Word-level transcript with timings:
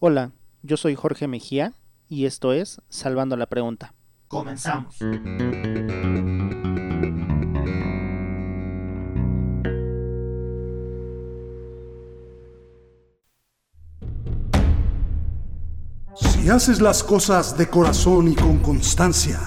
Hola, 0.00 0.32
yo 0.62 0.76
soy 0.76 0.96
Jorge 0.96 1.28
Mejía 1.28 1.72
y 2.08 2.26
esto 2.26 2.52
es 2.52 2.80
Salvando 2.88 3.36
la 3.36 3.46
Pregunta. 3.46 3.94
Comenzamos. 4.28 4.96
Si 16.16 16.50
haces 16.50 16.80
las 16.80 17.02
cosas 17.02 17.56
de 17.56 17.70
corazón 17.70 18.28
y 18.28 18.34
con 18.34 18.58
constancia, 18.58 19.40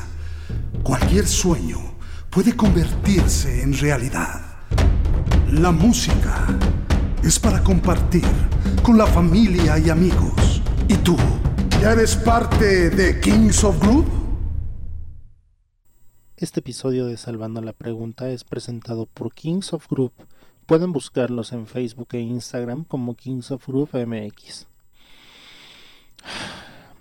cualquier 0.81 1.27
sueño 1.27 1.77
puede 2.29 2.55
convertirse 2.55 3.61
en 3.61 3.77
realidad. 3.77 4.41
La 5.51 5.71
música 5.71 6.47
es 7.21 7.37
para 7.37 7.61
compartir 7.61 8.23
con 8.87 8.97
la 8.97 9.05
familia 9.05 9.77
y 9.77 9.89
amigos. 9.89 10.61
¿Y 10.87 10.95
tú? 10.95 11.17
¿Ya 11.81 11.91
eres 11.91 12.15
parte 12.15 12.89
de 12.89 13.19
Kings 13.19 13.65
of 13.65 13.77
Group? 13.81 14.05
Este 16.37 16.61
episodio 16.61 17.05
de 17.05 17.17
Salvando 17.17 17.59
la 17.61 17.73
Pregunta 17.73 18.29
es 18.29 18.45
presentado 18.45 19.05
por 19.05 19.33
Kings 19.33 19.73
of 19.73 19.89
Group. 19.89 20.13
Pueden 20.65 20.93
buscarlos 20.93 21.51
en 21.51 21.67
Facebook 21.67 22.07
e 22.13 22.21
Instagram 22.21 22.85
como 22.85 23.15
Kings 23.15 23.51
of 23.51 23.67
Group 23.67 23.89
MX. 23.93 24.67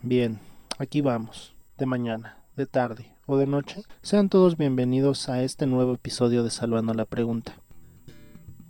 Bien, 0.03 0.41
aquí 0.79 1.03
vamos, 1.03 1.55
de 1.79 1.87
mañana, 1.87 2.39
de 2.57 2.67
tarde 2.67 3.13
o 3.27 3.37
de 3.37 3.47
noche. 3.47 3.85
Sean 4.03 4.29
todos 4.29 4.57
bienvenidos 4.57 5.29
a 5.29 5.41
este 5.45 5.69
nuevo 5.69 5.95
episodio 5.95 6.43
de 6.43 6.51
Salvando 6.51 6.95
la 6.95 7.05
Pregunta. 7.05 7.55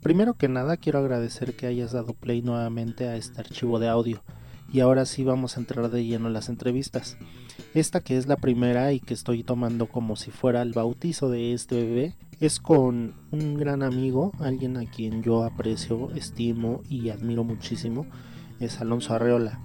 Primero 0.07 0.35
que 0.35 0.47
nada 0.47 0.77
quiero 0.77 1.01
agradecer 1.01 1.57
que 1.57 1.67
hayas 1.67 1.91
dado 1.91 2.15
play 2.15 2.41
nuevamente 2.41 3.09
a 3.09 3.17
este 3.17 3.41
archivo 3.41 3.81
de 3.81 3.89
audio 3.89 4.23
y 4.73 4.79
ahora 4.79 5.05
sí 5.05 5.25
vamos 5.25 5.57
a 5.57 5.61
entrar 5.61 5.91
de 5.91 6.05
lleno 6.05 6.29
en 6.29 6.33
las 6.33 6.49
entrevistas. 6.49 7.19
Esta 7.75 7.99
que 7.99 8.17
es 8.17 8.29
la 8.29 8.37
primera 8.37 8.93
y 8.93 9.01
que 9.01 9.15
estoy 9.15 9.43
tomando 9.43 9.89
como 9.89 10.15
si 10.15 10.31
fuera 10.31 10.63
el 10.63 10.75
bautizo 10.75 11.29
de 11.29 11.55
este 11.55 11.83
bebé 11.83 12.15
es 12.39 12.61
con 12.61 13.15
un 13.33 13.57
gran 13.57 13.83
amigo, 13.83 14.31
alguien 14.39 14.77
a 14.77 14.89
quien 14.89 15.25
yo 15.25 15.43
aprecio, 15.43 16.13
estimo 16.13 16.83
y 16.89 17.09
admiro 17.09 17.43
muchísimo, 17.43 18.07
es 18.61 18.81
Alonso 18.81 19.13
Arreola. 19.13 19.59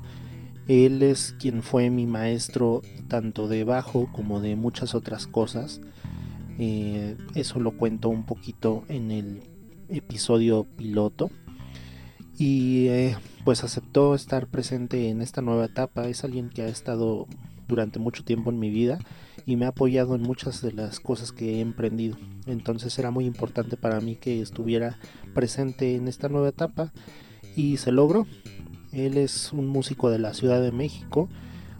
Él 0.67 1.03
es 1.03 1.35
quien 1.39 1.61
fue 1.61 1.91
mi 1.91 2.07
maestro 2.07 2.81
tanto 3.09 3.47
de 3.47 3.63
bajo 3.63 4.11
como 4.11 4.41
de 4.41 4.55
muchas 4.55 4.95
otras 4.95 5.27
cosas. 5.27 5.81
Eh, 6.57 7.16
eso 7.35 7.59
lo 7.59 7.77
cuento 7.77 8.09
un 8.09 8.25
poquito 8.25 8.85
en 8.88 9.11
el 9.11 9.50
episodio 9.92 10.66
piloto. 10.78 11.30
Y 12.38 12.88
eh, 12.88 13.16
pues 13.45 13.64
aceptó 13.64 14.16
estar 14.16 14.47
presente 14.47 15.09
en 15.09 15.22
esta 15.22 15.42
nueva 15.42 15.66
etapa. 15.66 16.08
Es 16.08 16.23
alguien 16.23 16.50
que 16.50 16.64
ha 16.64 16.67
estado 16.67 17.28
durante 17.67 18.00
mucho 18.00 18.23
tiempo 18.23 18.50
en 18.50 18.59
mi 18.59 18.69
vida 18.69 19.00
y 19.45 19.56
me 19.56 19.66
ha 19.66 19.69
apoyado 19.69 20.16
en 20.16 20.22
muchas 20.22 20.62
de 20.62 20.72
las 20.72 21.00
cosas 21.00 21.31
que 21.31 21.56
he 21.56 21.59
emprendido. 21.62 22.17
Entonces 22.45 22.97
era 23.00 23.12
muy 23.12 23.25
importante 23.25 23.78
para 23.78 24.00
mí 24.02 24.16
que 24.16 24.42
estuviera 24.42 25.00
presente 25.34 25.95
en 25.95 26.08
esta 26.08 26.30
nueva 26.30 26.50
etapa 26.50 26.92
y 27.56 27.78
se 27.78 27.92
logró. 27.92 28.28
Él 28.92 29.17
es 29.17 29.53
un 29.53 29.67
músico 29.67 30.09
de 30.09 30.19
la 30.19 30.34
Ciudad 30.34 30.62
de 30.62 30.72
México, 30.72 31.30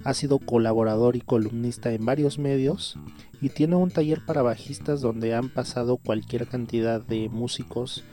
ha 0.04 0.14
sido 0.14 0.40
colaborador 0.40 1.16
y 1.16 1.22
columnista 1.22 1.92
en 1.92 2.06
varios 2.06 2.40
medios 2.40 2.98
y 3.42 3.50
tiene 3.50 3.76
un 3.76 3.92
taller 3.92 4.26
para 4.26 4.42
bajistas 4.42 5.02
donde 5.02 5.36
han 5.36 5.50
pasado 5.50 5.98
cualquier 5.98 6.48
cantidad 6.48 7.02
de 7.02 7.30
músicos, 7.30 8.04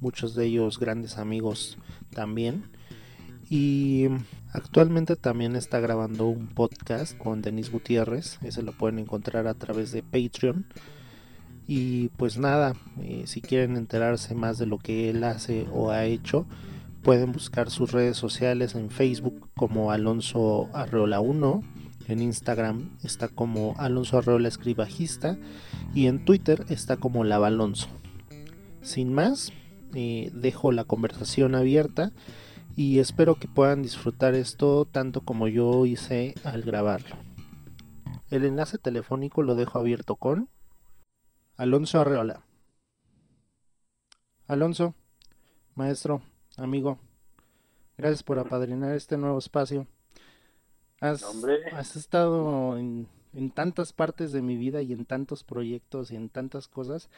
muchos 0.00 0.34
de 0.34 0.46
ellos 0.46 0.78
grandes 0.78 1.18
amigos 1.18 1.78
también. 2.14 2.64
Y 3.48 4.06
actualmente 4.52 5.14
también 5.14 5.54
está 5.54 5.78
grabando 5.78 6.26
un 6.26 6.48
podcast 6.48 7.16
con 7.16 7.42
Denis 7.42 7.70
Gutiérrez, 7.70 8.38
ese 8.42 8.62
lo 8.62 8.72
pueden 8.72 8.98
encontrar 8.98 9.46
a 9.46 9.54
través 9.54 9.92
de 9.92 10.02
Patreon. 10.02 10.66
Y 11.68 12.08
pues 12.10 12.38
nada, 12.38 12.74
eh, 13.02 13.24
si 13.26 13.40
quieren 13.40 13.76
enterarse 13.76 14.34
más 14.34 14.58
de 14.58 14.66
lo 14.66 14.78
que 14.78 15.10
él 15.10 15.24
hace 15.24 15.66
o 15.72 15.90
ha 15.90 16.04
hecho, 16.04 16.46
Pueden 17.06 17.30
buscar 17.30 17.70
sus 17.70 17.92
redes 17.92 18.16
sociales 18.16 18.74
en 18.74 18.90
Facebook 18.90 19.48
como 19.54 19.92
Alonso 19.92 20.68
Arreola 20.74 21.20
1, 21.20 21.62
en 22.08 22.20
Instagram 22.20 22.98
está 23.04 23.28
como 23.28 23.76
Alonso 23.78 24.18
Arreola 24.18 24.48
Escribajista 24.48 25.38
y 25.94 26.08
en 26.08 26.24
Twitter 26.24 26.64
está 26.68 26.96
como 26.96 27.22
Lavalonso. 27.22 27.86
Sin 28.82 29.12
más, 29.14 29.52
eh, 29.94 30.32
dejo 30.34 30.72
la 30.72 30.82
conversación 30.82 31.54
abierta 31.54 32.10
y 32.74 32.98
espero 32.98 33.36
que 33.36 33.46
puedan 33.46 33.84
disfrutar 33.84 34.34
esto 34.34 34.84
tanto 34.84 35.20
como 35.20 35.46
yo 35.46 35.86
hice 35.86 36.34
al 36.42 36.62
grabarlo. 36.62 37.14
El 38.30 38.44
enlace 38.44 38.78
telefónico 38.78 39.44
lo 39.44 39.54
dejo 39.54 39.78
abierto 39.78 40.16
con 40.16 40.48
Alonso 41.56 42.00
Arreola. 42.00 42.44
Alonso, 44.48 44.96
maestro, 45.76 46.20
amigo, 46.56 46.98
gracias 47.96 48.22
por 48.22 48.38
apadrinar 48.38 48.94
este 48.94 49.16
nuevo 49.16 49.38
espacio. 49.38 49.86
Has, 51.00 51.24
has 51.72 51.96
estado 51.96 52.78
en, 52.78 53.06
en, 53.34 53.50
tantas 53.50 53.92
partes 53.92 54.32
de 54.32 54.40
mi 54.40 54.56
vida 54.56 54.80
y 54.80 54.92
en 54.92 55.04
tantos 55.04 55.44
proyectos 55.44 56.10
y 56.10 56.16
en 56.16 56.30
tantas 56.30 56.68
cosas 56.68 57.10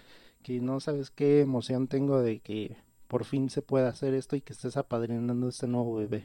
que 0.43 0.61
no 0.61 0.81
sabes 0.81 1.11
qué 1.11 1.41
emoción 1.41 1.87
tengo 1.87 2.21
de 2.21 2.41
que 2.41 2.77
por 3.07 3.25
fin 3.25 3.51
se 3.51 3.63
pueda 3.63 3.89
hacer 3.89 4.15
esto 4.15 4.35
y 4.35 4.41
que 4.41 4.53
estés 4.53 4.77
apadrinando 4.77 5.49
este 5.49 5.69
nuevo 5.69 5.97
bebé. 5.97 6.25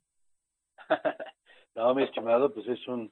no, 1.75 1.93
mi 1.93 2.03
estimado, 2.03 2.51
pues 2.51 2.67
es 2.67 2.87
un, 2.87 3.11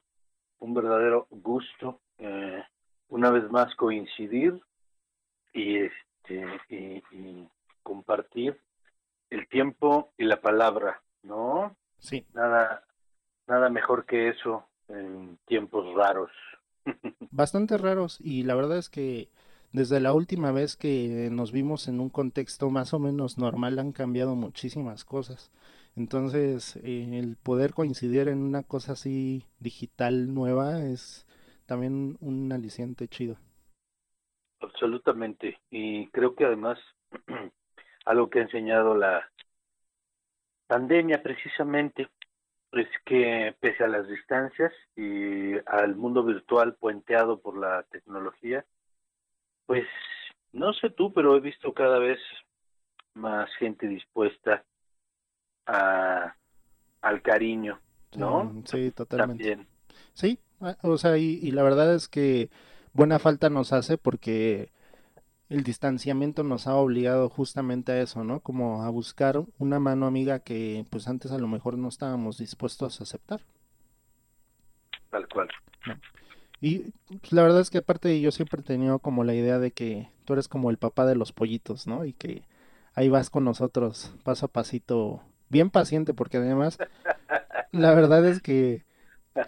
un 0.58 0.74
verdadero 0.74 1.28
gusto 1.30 2.00
eh, 2.18 2.62
una 3.08 3.30
vez 3.30 3.48
más 3.50 3.74
coincidir 3.76 4.60
y 5.52 5.76
este 5.76 6.46
y, 6.68 7.02
y 7.16 7.48
compartir 7.82 8.60
el 9.32 9.48
tiempo 9.48 10.12
y 10.18 10.24
la 10.24 10.40
palabra, 10.40 11.02
¿no? 11.22 11.74
Sí. 11.98 12.26
Nada, 12.34 12.84
nada 13.46 13.70
mejor 13.70 14.04
que 14.04 14.28
eso 14.28 14.66
en 14.88 15.38
tiempos 15.46 15.94
raros. 15.94 16.30
Bastante 17.30 17.78
raros 17.78 18.18
y 18.20 18.42
la 18.42 18.54
verdad 18.54 18.76
es 18.76 18.90
que 18.90 19.30
desde 19.72 20.00
la 20.00 20.12
última 20.12 20.52
vez 20.52 20.76
que 20.76 21.30
nos 21.32 21.50
vimos 21.50 21.88
en 21.88 21.98
un 21.98 22.10
contexto 22.10 22.68
más 22.68 22.92
o 22.92 22.98
menos 22.98 23.38
normal 23.38 23.78
han 23.78 23.92
cambiado 23.92 24.34
muchísimas 24.34 25.04
cosas. 25.04 25.50
Entonces, 25.96 26.76
eh, 26.76 27.18
el 27.18 27.36
poder 27.36 27.72
coincidir 27.72 28.28
en 28.28 28.42
una 28.42 28.62
cosa 28.62 28.92
así 28.92 29.44
digital 29.60 30.34
nueva 30.34 30.84
es 30.84 31.26
también 31.64 32.18
un 32.20 32.52
aliciente 32.52 33.08
chido. 33.08 33.36
Absolutamente. 34.60 35.58
Y 35.70 36.08
creo 36.08 36.34
que 36.34 36.44
además 36.44 36.78
algo 38.04 38.28
que 38.30 38.40
ha 38.40 38.42
enseñado 38.42 38.94
la 38.94 39.30
pandemia 40.66 41.22
precisamente 41.22 42.08
es 42.72 42.88
que 43.04 43.54
pese 43.60 43.84
a 43.84 43.88
las 43.88 44.08
distancias 44.08 44.72
y 44.96 45.54
al 45.66 45.94
mundo 45.94 46.24
virtual 46.24 46.74
puenteado 46.74 47.40
por 47.40 47.58
la 47.58 47.82
tecnología, 47.90 48.64
pues 49.66 49.86
no 50.52 50.72
sé 50.72 50.90
tú, 50.90 51.12
pero 51.12 51.36
he 51.36 51.40
visto 51.40 51.74
cada 51.74 51.98
vez 51.98 52.18
más 53.14 53.50
gente 53.56 53.86
dispuesta 53.86 54.64
a 55.66 56.34
al 57.02 57.20
cariño, 57.20 57.80
¿no? 58.16 58.44
Mm, 58.44 58.64
sí, 58.64 58.90
totalmente. 58.92 59.66
Sí, 60.14 60.38
ah, 60.60 60.76
o 60.82 60.96
sea, 60.96 61.18
y, 61.18 61.40
y 61.42 61.50
la 61.50 61.64
verdad 61.64 61.94
es 61.94 62.08
que 62.08 62.48
buena 62.92 63.18
falta 63.18 63.50
nos 63.50 63.72
hace 63.72 63.98
porque 63.98 64.70
el 65.52 65.64
distanciamiento 65.64 66.44
nos 66.44 66.66
ha 66.66 66.74
obligado 66.76 67.28
justamente 67.28 67.92
a 67.92 68.00
eso, 68.00 68.24
¿no? 68.24 68.40
Como 68.40 68.84
a 68.84 68.88
buscar 68.88 69.42
una 69.58 69.78
mano 69.78 70.06
amiga 70.06 70.38
que 70.38 70.86
pues 70.88 71.08
antes 71.08 71.30
a 71.30 71.38
lo 71.38 71.46
mejor 71.46 71.76
no 71.76 71.88
estábamos 71.88 72.38
dispuestos 72.38 73.00
a 73.00 73.04
aceptar. 73.04 73.42
Tal 75.10 75.28
cual. 75.28 75.48
Y 76.62 76.92
pues, 77.20 77.32
la 77.32 77.42
verdad 77.42 77.60
es 77.60 77.68
que 77.68 77.78
aparte 77.78 78.18
yo 78.18 78.30
siempre 78.30 78.62
he 78.62 78.64
tenido 78.64 78.98
como 79.00 79.24
la 79.24 79.34
idea 79.34 79.58
de 79.58 79.72
que 79.72 80.08
tú 80.24 80.32
eres 80.32 80.48
como 80.48 80.70
el 80.70 80.78
papá 80.78 81.04
de 81.04 81.16
los 81.16 81.32
pollitos, 81.32 81.86
¿no? 81.86 82.06
Y 82.06 82.14
que 82.14 82.44
ahí 82.94 83.10
vas 83.10 83.28
con 83.28 83.44
nosotros 83.44 84.14
paso 84.24 84.46
a 84.46 84.48
pasito, 84.48 85.20
bien 85.50 85.68
paciente, 85.68 86.14
porque 86.14 86.38
además 86.38 86.78
la 87.72 87.94
verdad 87.94 88.24
es 88.24 88.40
que, 88.40 88.84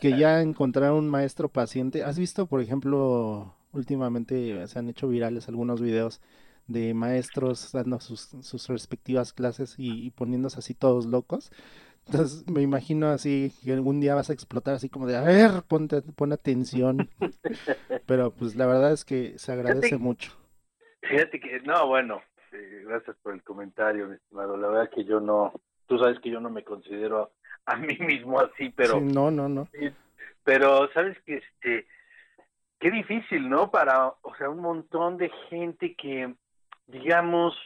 que 0.02 0.18
ya 0.18 0.42
encontrar 0.42 0.92
un 0.92 1.08
maestro 1.08 1.48
paciente, 1.48 2.04
¿has 2.04 2.18
visto, 2.18 2.44
por 2.44 2.60
ejemplo, 2.60 3.54
últimamente 3.74 4.66
se 4.66 4.78
han 4.78 4.88
hecho 4.88 5.08
virales 5.08 5.48
algunos 5.48 5.80
videos 5.80 6.20
de 6.66 6.94
maestros 6.94 7.72
dando 7.72 8.00
sus, 8.00 8.30
sus 8.42 8.68
respectivas 8.68 9.32
clases 9.32 9.74
y, 9.78 10.10
poniéndose 10.12 10.58
así 10.58 10.74
todos 10.74 11.06
locos. 11.06 11.50
Entonces 12.06 12.48
me 12.48 12.60
imagino 12.62 13.08
así 13.08 13.52
que 13.64 13.72
algún 13.72 14.00
día 14.00 14.14
vas 14.14 14.30
a 14.30 14.34
explotar 14.34 14.74
así 14.74 14.88
como 14.88 15.06
de, 15.06 15.16
a 15.16 15.22
ver, 15.22 15.62
ponte, 15.66 16.02
pon 16.02 16.32
atención. 16.32 17.08
Pero 18.06 18.30
pues 18.30 18.56
la 18.56 18.66
verdad 18.66 18.92
es 18.92 19.04
que 19.04 19.38
se 19.38 19.52
agradece 19.52 19.96
mucho. 19.96 20.32
Fíjate 21.00 21.40
que, 21.40 21.60
no, 21.60 21.86
bueno, 21.86 22.22
gracias 22.86 23.16
por 23.22 23.34
el 23.34 23.42
comentario, 23.42 24.08
mi 24.08 24.14
estimado. 24.16 24.56
La 24.56 24.68
verdad 24.68 24.90
que 24.94 25.04
yo 25.04 25.20
no, 25.20 25.52
tú 25.86 25.98
sabes 25.98 26.18
que 26.20 26.30
yo 26.30 26.40
no 26.40 26.50
me 26.50 26.64
considero 26.64 27.32
a 27.66 27.76
mí 27.76 27.96
mismo 27.98 28.40
así, 28.40 28.70
pero 28.70 29.00
no, 29.00 29.30
no, 29.30 29.48
no. 29.48 29.68
Pero 30.44 30.90
sabes 30.92 31.16
que 31.24 31.36
este 31.36 31.86
qué 32.84 32.90
difícil, 32.90 33.48
¿no? 33.48 33.70
Para, 33.70 34.08
o 34.08 34.34
sea, 34.36 34.50
un 34.50 34.60
montón 34.60 35.16
de 35.16 35.30
gente 35.48 35.94
que 35.94 36.34
digamos 36.86 37.56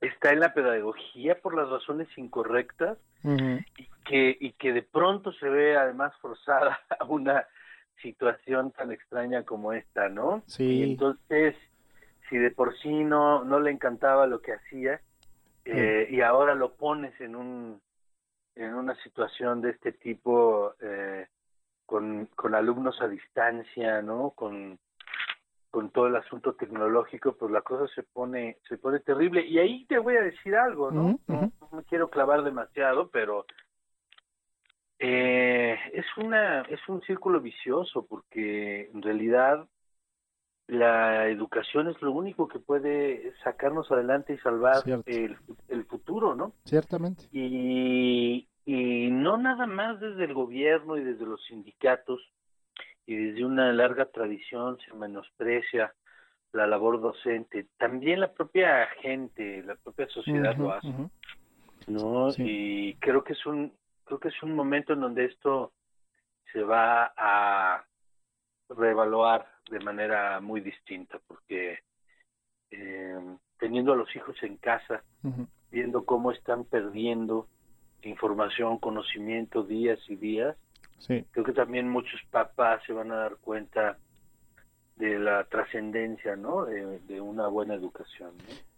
está 0.00 0.32
en 0.32 0.40
la 0.40 0.54
pedagogía 0.54 1.38
por 1.38 1.54
las 1.54 1.68
razones 1.68 2.08
incorrectas 2.16 2.96
y 3.22 3.86
que 4.06 4.34
y 4.40 4.52
que 4.52 4.72
de 4.72 4.80
pronto 4.80 5.30
se 5.34 5.46
ve 5.46 5.76
además 5.76 6.14
forzada 6.22 6.80
a 7.00 7.04
una 7.04 7.46
situación 8.00 8.70
tan 8.70 8.92
extraña 8.92 9.42
como 9.42 9.74
esta, 9.74 10.08
¿no? 10.08 10.42
Sí. 10.46 10.64
Y 10.64 10.82
entonces, 10.92 11.54
si 12.30 12.38
de 12.38 12.50
por 12.50 12.74
sí 12.78 13.04
no 13.04 13.44
no 13.44 13.60
le 13.60 13.72
encantaba 13.72 14.26
lo 14.26 14.40
que 14.40 14.54
hacía 14.54 15.02
eh, 15.66 16.08
y 16.10 16.22
ahora 16.22 16.54
lo 16.54 16.76
pones 16.76 17.12
en 17.20 17.36
un 17.36 17.78
en 18.54 18.72
una 18.72 18.94
situación 19.02 19.60
de 19.60 19.72
este 19.72 19.92
tipo 19.92 20.76
eh, 20.80 21.26
con, 21.86 22.26
con 22.34 22.54
alumnos 22.54 23.00
a 23.00 23.08
distancia, 23.08 24.02
¿no? 24.02 24.30
Con 24.30 24.78
con 25.72 25.88
todo 25.88 26.06
el 26.06 26.16
asunto 26.16 26.52
tecnológico, 26.52 27.34
pues 27.34 27.50
la 27.50 27.62
cosa 27.62 27.90
se 27.94 28.02
pone 28.02 28.58
se 28.68 28.76
pone 28.76 29.00
terrible. 29.00 29.46
Y 29.46 29.58
ahí 29.58 29.86
te 29.86 29.98
voy 29.98 30.16
a 30.16 30.22
decir 30.22 30.54
algo, 30.54 30.90
¿no? 30.90 31.18
no, 31.26 31.50
me 31.72 31.82
quiero 31.84 32.10
clavar 32.10 32.44
demasiado, 32.44 33.08
pero 33.08 33.46
eh, 34.98 35.78
es 35.94 36.04
una 36.18 36.60
es 36.62 36.78
un 36.88 37.00
círculo 37.00 37.40
vicioso 37.40 38.06
porque 38.06 38.90
en 38.92 39.00
realidad 39.00 39.66
la 40.66 41.26
educación 41.28 41.88
es 41.88 42.00
lo 42.02 42.12
único 42.12 42.48
que 42.48 42.58
puede 42.58 43.32
sacarnos 43.42 43.90
adelante 43.90 44.34
y 44.34 44.38
salvar 44.38 44.82
el, 45.06 45.38
el, 45.68 45.84
futuro, 45.86 46.34
¿no? 46.34 46.52
Ciertamente. 46.64 47.24
Y, 47.32 48.46
y 48.64 49.10
no 49.10 49.36
nada 49.36 49.66
más 49.66 50.00
desde 50.00 50.24
el 50.24 50.34
gobierno 50.34 50.96
y 50.96 51.04
desde 51.04 51.26
los 51.26 51.44
sindicatos, 51.44 52.20
y 53.06 53.16
desde 53.16 53.44
una 53.44 53.72
larga 53.72 54.06
tradición 54.06 54.78
se 54.86 54.94
menosprecia 54.94 55.92
la 56.52 56.66
labor 56.66 57.00
docente. 57.00 57.66
También 57.78 58.20
la 58.20 58.32
propia 58.32 58.86
gente, 59.00 59.62
la 59.62 59.74
propia 59.76 60.06
sociedad 60.08 60.56
lo 60.56 60.72
hace, 60.72 60.92
¿no? 61.88 62.28
Y 62.38 62.94
creo 62.94 63.24
que 63.24 63.32
es 63.32 63.46
un 63.46 63.72
creo 64.04 64.20
que 64.20 64.28
es 64.28 64.42
un 64.42 64.54
momento 64.54 64.92
en 64.92 65.00
donde 65.00 65.24
esto 65.24 65.72
se 66.52 66.62
va 66.62 67.12
a 67.16 67.84
reevaluar 68.68 69.46
de 69.70 69.80
manera 69.80 70.40
muy 70.40 70.60
distinta, 70.60 71.18
porque 71.26 71.78
eh, 72.70 73.36
teniendo 73.58 73.92
a 73.92 73.96
los 73.96 74.14
hijos 74.14 74.36
en 74.42 74.56
casa, 74.58 75.02
viendo 75.70 76.04
cómo 76.04 76.30
están 76.32 76.64
perdiendo 76.64 77.48
información, 78.08 78.78
conocimiento 78.78 79.62
días 79.62 79.98
y 80.08 80.16
días, 80.16 80.56
Creo 81.06 81.44
que 81.44 81.52
también 81.52 81.88
muchos 81.88 82.20
papás 82.30 82.80
se 82.86 82.92
van 82.92 83.10
a 83.10 83.16
dar 83.16 83.36
cuenta 83.36 83.98
de 84.96 85.18
la 85.18 85.44
trascendencia, 85.44 86.36
¿no? 86.36 86.64
De, 86.64 87.20
una 87.20 87.48
buena 87.48 87.74
educación. 87.74 88.30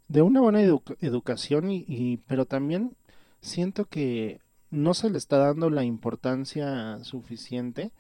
De 0.09 0.23
una 0.23 0.41
buena 0.41 0.63
educación 0.63 1.71
y, 1.71 2.19
pero 2.27 2.47
también 2.47 2.97
siento 3.41 3.85
que 3.85 4.41
no 4.71 4.95
se 4.95 5.11
le 5.11 5.19
está 5.19 5.39
dando 5.39 5.71
la 5.71 5.85
importancia 5.85 6.99
suficiente 7.05 7.91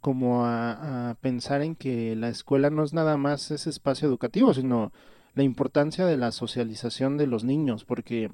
como 0.00 0.44
a, 0.44 1.10
a, 1.10 1.14
pensar 1.14 1.62
en 1.62 1.74
que 1.74 2.14
la 2.16 2.28
escuela 2.28 2.68
no 2.68 2.84
es 2.84 2.92
nada 2.92 3.16
más 3.16 3.50
ese 3.50 3.70
espacio 3.70 4.06
educativo, 4.06 4.52
sino 4.52 4.92
la 5.34 5.42
importancia 5.42 6.04
de 6.04 6.18
la 6.18 6.30
socialización 6.30 7.16
de 7.16 7.26
los 7.26 7.44
niños, 7.44 7.84
porque 7.84 8.30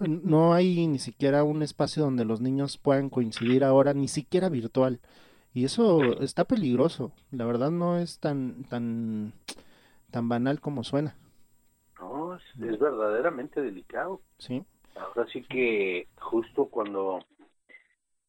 no 0.00 0.54
hay 0.54 0.86
ni 0.86 0.98
siquiera 0.98 1.44
un 1.44 1.62
espacio 1.62 2.02
donde 2.02 2.24
los 2.24 2.40
niños 2.40 2.78
puedan 2.78 3.10
coincidir 3.10 3.64
ahora, 3.64 3.94
ni 3.94 4.08
siquiera 4.08 4.48
virtual. 4.48 5.00
Y 5.52 5.64
eso 5.64 6.20
está 6.20 6.44
peligroso. 6.44 7.12
La 7.30 7.44
verdad 7.44 7.70
no 7.70 7.98
es 7.98 8.18
tan 8.18 8.64
tan 8.64 9.32
tan 10.10 10.28
banal 10.28 10.60
como 10.60 10.84
suena. 10.84 11.16
No, 12.00 12.34
es, 12.36 12.42
verdaderamente 12.56 13.62
delicado. 13.62 14.20
Sí. 14.38 14.64
Ahora 14.96 15.26
sí 15.32 15.42
que 15.42 16.08
justo 16.18 16.66
cuando 16.66 17.24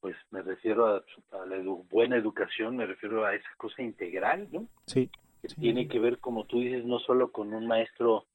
pues 0.01 0.15
me 0.29 0.43
refiero 0.43 0.85
a, 0.87 1.03
la 1.47 1.57
buena 1.89 2.15
educación, 2.15 2.77
me 2.77 2.85
refiero 2.85 3.25
a 3.25 3.33
esa 3.33 3.49
cosa 3.57 3.81
integral, 3.81 4.47
¿no? 4.51 4.67
Sí 4.85 5.09
tiene 5.53 5.87
que 5.87 5.99
ver, 5.99 6.19
como 6.19 6.45
tú 6.45 6.59
dices, 6.59 6.85
no 6.85 6.99
solo 6.99 7.31
con 7.31 7.53
un 7.53 7.67
maestro 7.67 8.25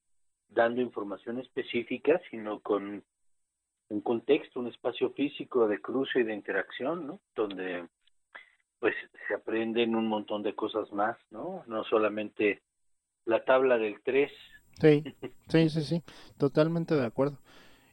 dando 0.49 0.81
información 0.81 1.39
específica, 1.39 2.21
sino 2.31 2.61
con 2.61 3.03
un 3.91 4.01
contexto, 4.01 4.61
un 4.61 4.69
espacio 4.69 5.11
físico 5.11 5.69
de 5.69 5.81
cruce 5.81 6.21
y 6.21 6.23
de 6.23 6.35
interacción, 6.35 7.07
¿no? 7.07 7.21
Donde 7.37 7.87
pues 8.79 8.95
se 9.29 9.35
aprenden 9.35 9.95
un 9.95 10.07
montón 10.07 10.43
de 10.43 10.55
cosas 10.55 10.91
más, 10.93 11.19
¿no? 11.31 11.65
No 11.67 11.85
solamente 11.85 12.63
la 13.27 13.45
tabla 13.45 13.77
del 13.77 14.01
3. 14.03 14.33
Sí, 14.81 15.05
sí, 15.49 15.69
sí, 15.69 15.83
sí, 15.83 16.03
totalmente 16.39 16.95
de 16.95 17.05
acuerdo. 17.05 17.37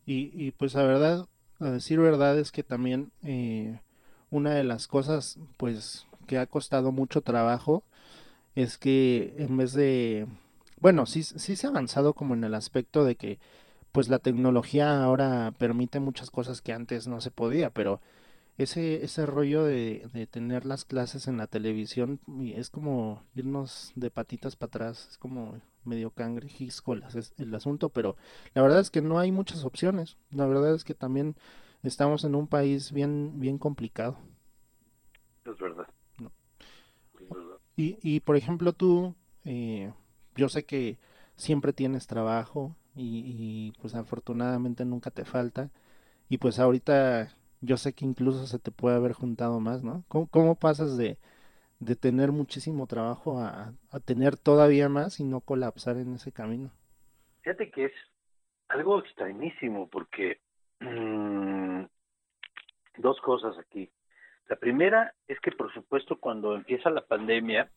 Y, 0.05 0.31
y 0.33 0.51
pues 0.51 0.75
la 0.75 0.83
verdad, 0.83 1.27
a 1.59 1.69
decir 1.71 1.99
verdad 1.99 2.39
es 2.39 2.51
que 2.51 2.63
también 2.63 3.11
eh, 3.23 3.81
una 4.29 4.53
de 4.53 4.63
las 4.63 4.87
cosas 4.87 5.37
pues 5.57 6.07
que 6.27 6.37
ha 6.37 6.45
costado 6.45 6.91
mucho 6.91 7.21
trabajo 7.21 7.83
es 8.55 8.77
que 8.77 9.33
en 9.37 9.57
vez 9.57 9.73
de, 9.73 10.27
bueno, 10.79 11.05
sí, 11.05 11.23
sí 11.23 11.55
se 11.55 11.67
ha 11.67 11.69
avanzado 11.71 12.13
como 12.13 12.33
en 12.33 12.43
el 12.43 12.55
aspecto 12.55 13.03
de 13.03 13.15
que 13.15 13.39
pues 13.91 14.09
la 14.09 14.19
tecnología 14.19 15.03
ahora 15.03 15.53
permite 15.57 15.99
muchas 15.99 16.31
cosas 16.31 16.61
que 16.61 16.73
antes 16.73 17.07
no 17.07 17.21
se 17.21 17.31
podía, 17.31 17.69
pero 17.71 18.01
ese, 18.57 19.03
ese 19.03 19.25
rollo 19.25 19.63
de, 19.63 20.07
de 20.13 20.27
tener 20.27 20.65
las 20.65 20.85
clases 20.85 21.27
en 21.27 21.37
la 21.37 21.47
televisión 21.47 22.19
es 22.55 22.69
como 22.69 23.23
irnos 23.35 23.91
de 23.95 24.09
patitas 24.09 24.55
para 24.55 24.67
atrás, 24.67 25.07
es 25.11 25.17
como 25.17 25.59
medio 25.83 26.11
cangrejisco 26.11 26.95
es 26.95 27.33
el 27.37 27.55
asunto, 27.55 27.89
pero 27.89 28.17
la 28.53 28.61
verdad 28.61 28.79
es 28.79 28.91
que 28.91 29.01
no 29.01 29.19
hay 29.19 29.31
muchas 29.31 29.63
opciones, 29.63 30.17
la 30.31 30.45
verdad 30.45 30.73
es 30.73 30.83
que 30.83 30.93
también 30.93 31.35
estamos 31.83 32.23
en 32.23 32.35
un 32.35 32.47
país 32.47 32.91
bien, 32.91 33.39
bien 33.39 33.57
complicado. 33.57 34.17
Es 35.45 35.57
verdad. 35.57 35.87
Y, 37.75 37.99
y 38.01 38.21
por 38.21 38.35
ejemplo, 38.35 38.73
tú, 38.73 39.15
eh, 39.45 39.93
yo 40.35 40.49
sé 40.49 40.65
que 40.65 40.97
siempre 41.35 41.73
tienes 41.73 42.07
trabajo 42.07 42.75
y, 42.97 43.73
pues 43.81 43.95
afortunadamente 43.95 44.85
nunca 44.85 45.11
te 45.11 45.25
falta. 45.25 45.69
Y 46.29 46.39
pues 46.39 46.59
ahorita 46.59 47.29
yo 47.61 47.77
sé 47.77 47.93
que 47.93 48.05
incluso 48.05 48.47
se 48.47 48.59
te 48.59 48.71
puede 48.71 48.95
haber 48.95 49.13
juntado 49.13 49.59
más, 49.59 49.83
¿no? 49.83 50.03
¿Cómo, 50.07 50.55
pasas 50.55 50.97
de, 50.97 51.17
de, 51.79 51.95
tener 51.95 52.31
muchísimo 52.31 52.87
trabajo 52.87 53.39
a, 53.39 53.73
a, 53.91 53.99
tener 53.99 54.37
todavía 54.37 54.89
más 54.89 55.19
y 55.19 55.23
no 55.23 55.41
colapsar 55.41 55.97
en 55.97 56.15
ese 56.15 56.31
camino? 56.31 56.71
Fíjate 57.41 57.71
que 57.71 57.85
es 57.85 57.93
algo 58.67 58.99
extrañísimo 58.99 59.87
porque 59.89 60.39
mm, 60.79 61.83
dos 62.97 63.19
cosas 63.21 63.57
aquí. 63.57 63.89
La 64.49 64.55
primera 64.55 65.13
es 65.27 65.39
que, 65.41 65.51
por 65.51 65.73
supuesto, 65.73 66.17
cuando 66.17 66.55
empieza 66.55 66.89
la 66.89 67.05
pandemia, 67.05 67.69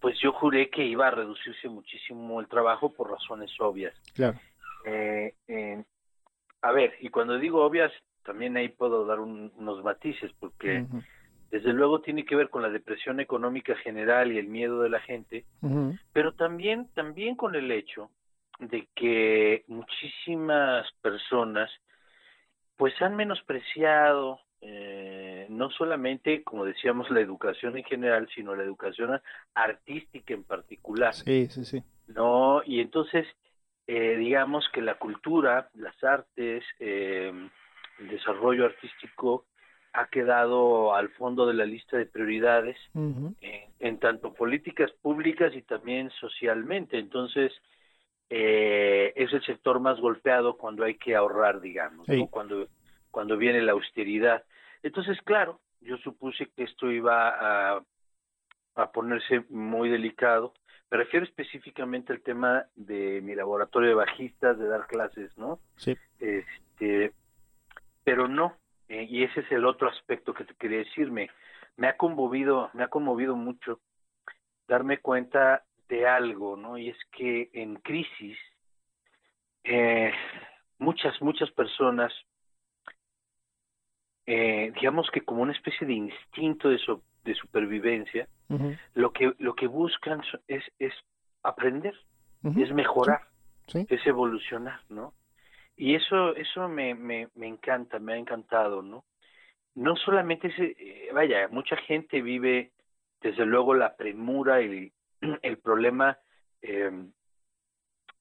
pues 0.00 0.18
yo 0.20 0.32
juré 0.32 0.70
que 0.70 0.84
iba 0.84 1.08
a 1.08 1.12
reducirse 1.12 1.68
muchísimo 1.68 2.40
el 2.40 2.48
trabajo 2.48 2.92
por 2.92 3.10
razones 3.10 3.50
obvias. 3.58 3.94
Claro. 4.14 4.38
Eh, 4.84 5.34
a 6.62 6.72
ver, 6.72 6.94
y 7.00 7.08
cuando 7.08 7.38
digo 7.38 7.64
obvias, 7.64 7.92
también 8.24 8.56
ahí 8.56 8.68
puedo 8.68 9.06
dar 9.06 9.20
unos 9.20 9.82
matices, 9.82 10.32
porque 10.38 10.86
desde 11.50 11.72
luego 11.72 12.00
tiene 12.00 12.24
que 12.24 12.36
ver 12.36 12.50
con 12.50 12.62
la 12.62 12.68
depresión 12.68 13.20
económica 13.20 13.74
general 13.76 14.32
y 14.32 14.38
el 14.38 14.48
miedo 14.48 14.82
de 14.82 14.90
la 14.90 15.00
gente, 15.00 15.44
pero 16.12 16.34
también, 16.34 16.88
también 16.94 17.36
con 17.36 17.54
el 17.54 17.70
hecho 17.70 18.10
de 18.58 18.88
que 18.94 19.64
muchísimas 19.68 20.90
personas 21.00 21.70
pues 22.76 23.00
han 23.00 23.16
menospreciado 23.16 24.40
eh, 24.60 25.46
no 25.50 25.70
solamente, 25.70 26.42
como 26.42 26.64
decíamos, 26.64 27.10
la 27.10 27.20
educación 27.20 27.76
en 27.76 27.84
general, 27.84 28.28
sino 28.34 28.54
la 28.54 28.64
educación 28.64 29.20
artística 29.54 30.34
en 30.34 30.44
particular. 30.44 31.14
Sí, 31.14 31.46
sí, 31.48 31.64
sí. 31.64 31.82
No, 32.08 32.62
y 32.64 32.80
entonces, 32.80 33.26
eh, 33.86 34.16
digamos 34.16 34.68
que 34.72 34.82
la 34.82 34.94
cultura, 34.94 35.70
las 35.74 36.02
artes, 36.02 36.64
eh, 36.80 37.32
el 37.98 38.08
desarrollo 38.08 38.66
artístico 38.66 39.46
ha 39.92 40.06
quedado 40.08 40.94
al 40.94 41.08
fondo 41.10 41.46
de 41.46 41.54
la 41.54 41.64
lista 41.64 41.96
de 41.96 42.06
prioridades 42.06 42.76
en, 42.94 43.98
tanto 43.98 44.32
políticas 44.32 44.90
públicas 45.02 45.54
y 45.54 45.62
también 45.62 46.10
socialmente. 46.20 46.98
Entonces, 46.98 47.52
eh, 48.30 49.12
es 49.16 49.32
el 49.32 49.42
sector 49.44 49.80
más 49.80 49.98
golpeado 49.98 50.56
cuando 50.56 50.84
hay 50.84 50.96
que 50.96 51.16
ahorrar, 51.16 51.60
digamos, 51.60 52.06
cuando 52.30 52.68
cuando 53.18 53.36
viene 53.36 53.60
la 53.62 53.72
austeridad. 53.72 54.44
Entonces, 54.80 55.20
claro, 55.22 55.58
yo 55.80 55.96
supuse 55.96 56.46
que 56.54 56.62
esto 56.62 56.88
iba 56.88 57.30
a, 57.74 57.82
a 58.76 58.92
ponerse 58.92 59.44
muy 59.48 59.88
delicado. 59.88 60.54
Me 60.88 60.98
refiero 60.98 61.26
específicamente 61.26 62.12
al 62.12 62.20
tema 62.20 62.66
de 62.76 63.20
mi 63.20 63.34
laboratorio 63.34 63.88
de 63.88 63.96
bajistas, 63.96 64.56
de 64.56 64.68
dar 64.68 64.86
clases, 64.86 65.36
¿no? 65.36 65.58
Sí. 65.74 65.96
Este, 66.20 67.12
pero 68.04 68.28
no, 68.28 68.56
eh, 68.88 69.08
y 69.10 69.24
ese 69.24 69.40
es 69.40 69.50
el 69.50 69.66
otro 69.66 69.88
aspecto 69.88 70.32
que 70.32 70.44
te 70.44 70.54
quería 70.54 70.78
decirme. 70.78 71.28
Me 71.76 71.88
ha 71.88 71.96
conmovido, 71.96 72.70
me 72.72 72.84
ha 72.84 72.88
conmovido 72.88 73.34
mucho 73.34 73.80
darme 74.68 74.98
cuenta 74.98 75.64
de 75.88 76.06
algo, 76.06 76.56
¿no? 76.56 76.78
Y 76.78 76.90
es 76.90 76.98
que 77.10 77.50
en 77.52 77.80
crisis 77.80 78.38
eh, 79.64 80.12
muchas, 80.78 81.20
muchas 81.20 81.50
personas, 81.50 82.12
eh, 84.30 84.72
digamos 84.74 85.10
que 85.10 85.22
como 85.22 85.40
una 85.40 85.52
especie 85.52 85.86
de 85.86 85.94
instinto 85.94 86.68
de, 86.68 86.78
de 87.24 87.34
supervivencia, 87.34 88.28
lo 88.92 89.10
que 89.10 89.32
lo 89.38 89.54
que 89.54 89.66
buscan 89.66 90.20
es, 90.46 90.62
es 90.78 90.92
aprender, 91.42 91.94
es 92.44 92.70
mejorar, 92.72 93.22
es 93.72 94.06
evolucionar, 94.06 94.80
¿no? 94.90 95.14
Y 95.76 95.94
eso 95.94 96.36
eso 96.36 96.68
me, 96.68 96.94
me, 96.94 97.28
me 97.36 97.46
encanta, 97.46 97.98
me 97.98 98.12
ha 98.12 98.16
encantado, 98.18 98.82
¿no? 98.82 99.06
No 99.74 99.96
solamente 99.96 100.48
ese, 100.48 100.76
eh, 100.78 101.08
vaya, 101.14 101.48
mucha 101.48 101.78
gente 101.78 102.20
vive 102.20 102.72
desde 103.22 103.46
luego 103.46 103.72
la 103.72 103.96
premura 103.96 104.60
y 104.60 104.92
el 105.40 105.56
problema 105.56 106.18
eh, 106.60 106.90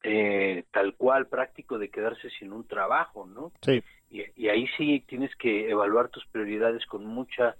eh, 0.03 0.63
tal 0.71 0.95
cual 0.95 1.27
práctico 1.27 1.77
de 1.77 1.89
quedarse 1.89 2.29
sin 2.29 2.53
un 2.53 2.65
trabajo, 2.65 3.25
¿no? 3.25 3.51
Sí. 3.61 3.83
Y, 4.09 4.47
ahí 4.47 4.67
sí 4.77 5.03
tienes 5.07 5.35
que 5.35 5.69
evaluar 5.69 6.09
tus 6.09 6.25
prioridades 6.27 6.85
con 6.85 7.05
mucha 7.05 7.55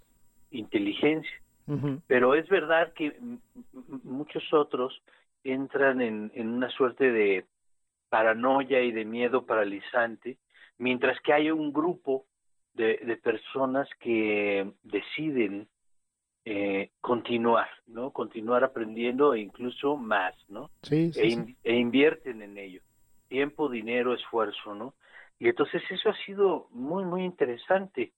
inteligencia. 0.52 1.42
Pero 2.08 2.34
es 2.34 2.48
verdad 2.48 2.94
que 2.94 3.14
muchos 4.04 4.54
otros 4.54 5.02
entran 5.44 6.00
en, 6.00 6.32
en 6.34 6.48
una 6.48 6.70
suerte 6.70 7.12
de 7.12 7.44
paranoia 8.10 8.82
y 8.82 8.94
de 8.94 9.04
miedo 9.04 9.46
paralizante, 9.46 10.38
mientras 10.78 11.20
que 11.20 11.34
hay 11.34 11.52
un 11.52 11.74
grupo 11.74 12.26
de, 12.74 13.00
de 13.06 13.18
personas 13.18 13.90
que 14.00 14.72
deciden 14.84 15.68
eh, 16.46 16.92
continuar, 17.02 17.68
¿no? 17.88 18.12
Continuar 18.12 18.64
aprendiendo 18.64 19.34
e 19.34 19.42
incluso 19.42 19.98
más, 19.98 20.34
¿no? 20.48 20.70
Sí, 20.84 21.12
e, 21.14 21.56
e, 21.66 21.76
invierten 21.76 22.42
en 22.42 22.58
ello. 22.58 22.82
Tiempo, 23.28 23.68
dinero, 23.68 24.14
esfuerzo, 24.14 24.74
¿no? 24.74 24.94
Y 25.40 25.50
entonces 25.50 25.82
eso 25.90 26.10
ha 26.10 26.18
sido 26.26 26.68
muy, 26.72 27.04
muy 27.06 27.24
interesante. 27.24 28.14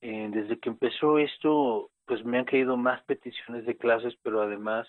Eh, 0.00 0.28
desde 0.30 0.58
que 0.58 0.68
empezó 0.68 1.18
esto, 1.18 1.90
pues 2.04 2.24
me 2.24 2.38
han 2.38 2.44
caído 2.44 2.76
más 2.76 3.02
peticiones 3.04 3.64
de 3.64 3.76
clases, 3.76 4.14
pero 4.22 4.42
además 4.42 4.86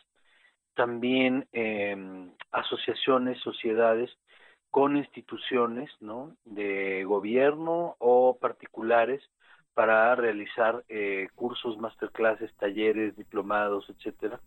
también 0.76 1.48
eh, 1.54 1.96
asociaciones, 2.52 3.40
sociedades 3.40 4.12
con 4.72 4.98
instituciones, 4.98 5.90
¿no? 6.02 6.36
De 6.44 7.06
gobierno 7.06 7.96
o 8.00 8.38
particulares 8.38 9.24
para 9.74 10.16
realizar 10.16 10.84
eh, 10.90 11.28
cursos, 11.36 11.78
masterclasses, 11.78 12.54
talleres, 12.56 13.16
diplomados, 13.16 13.90
etcétera. 13.90 14.40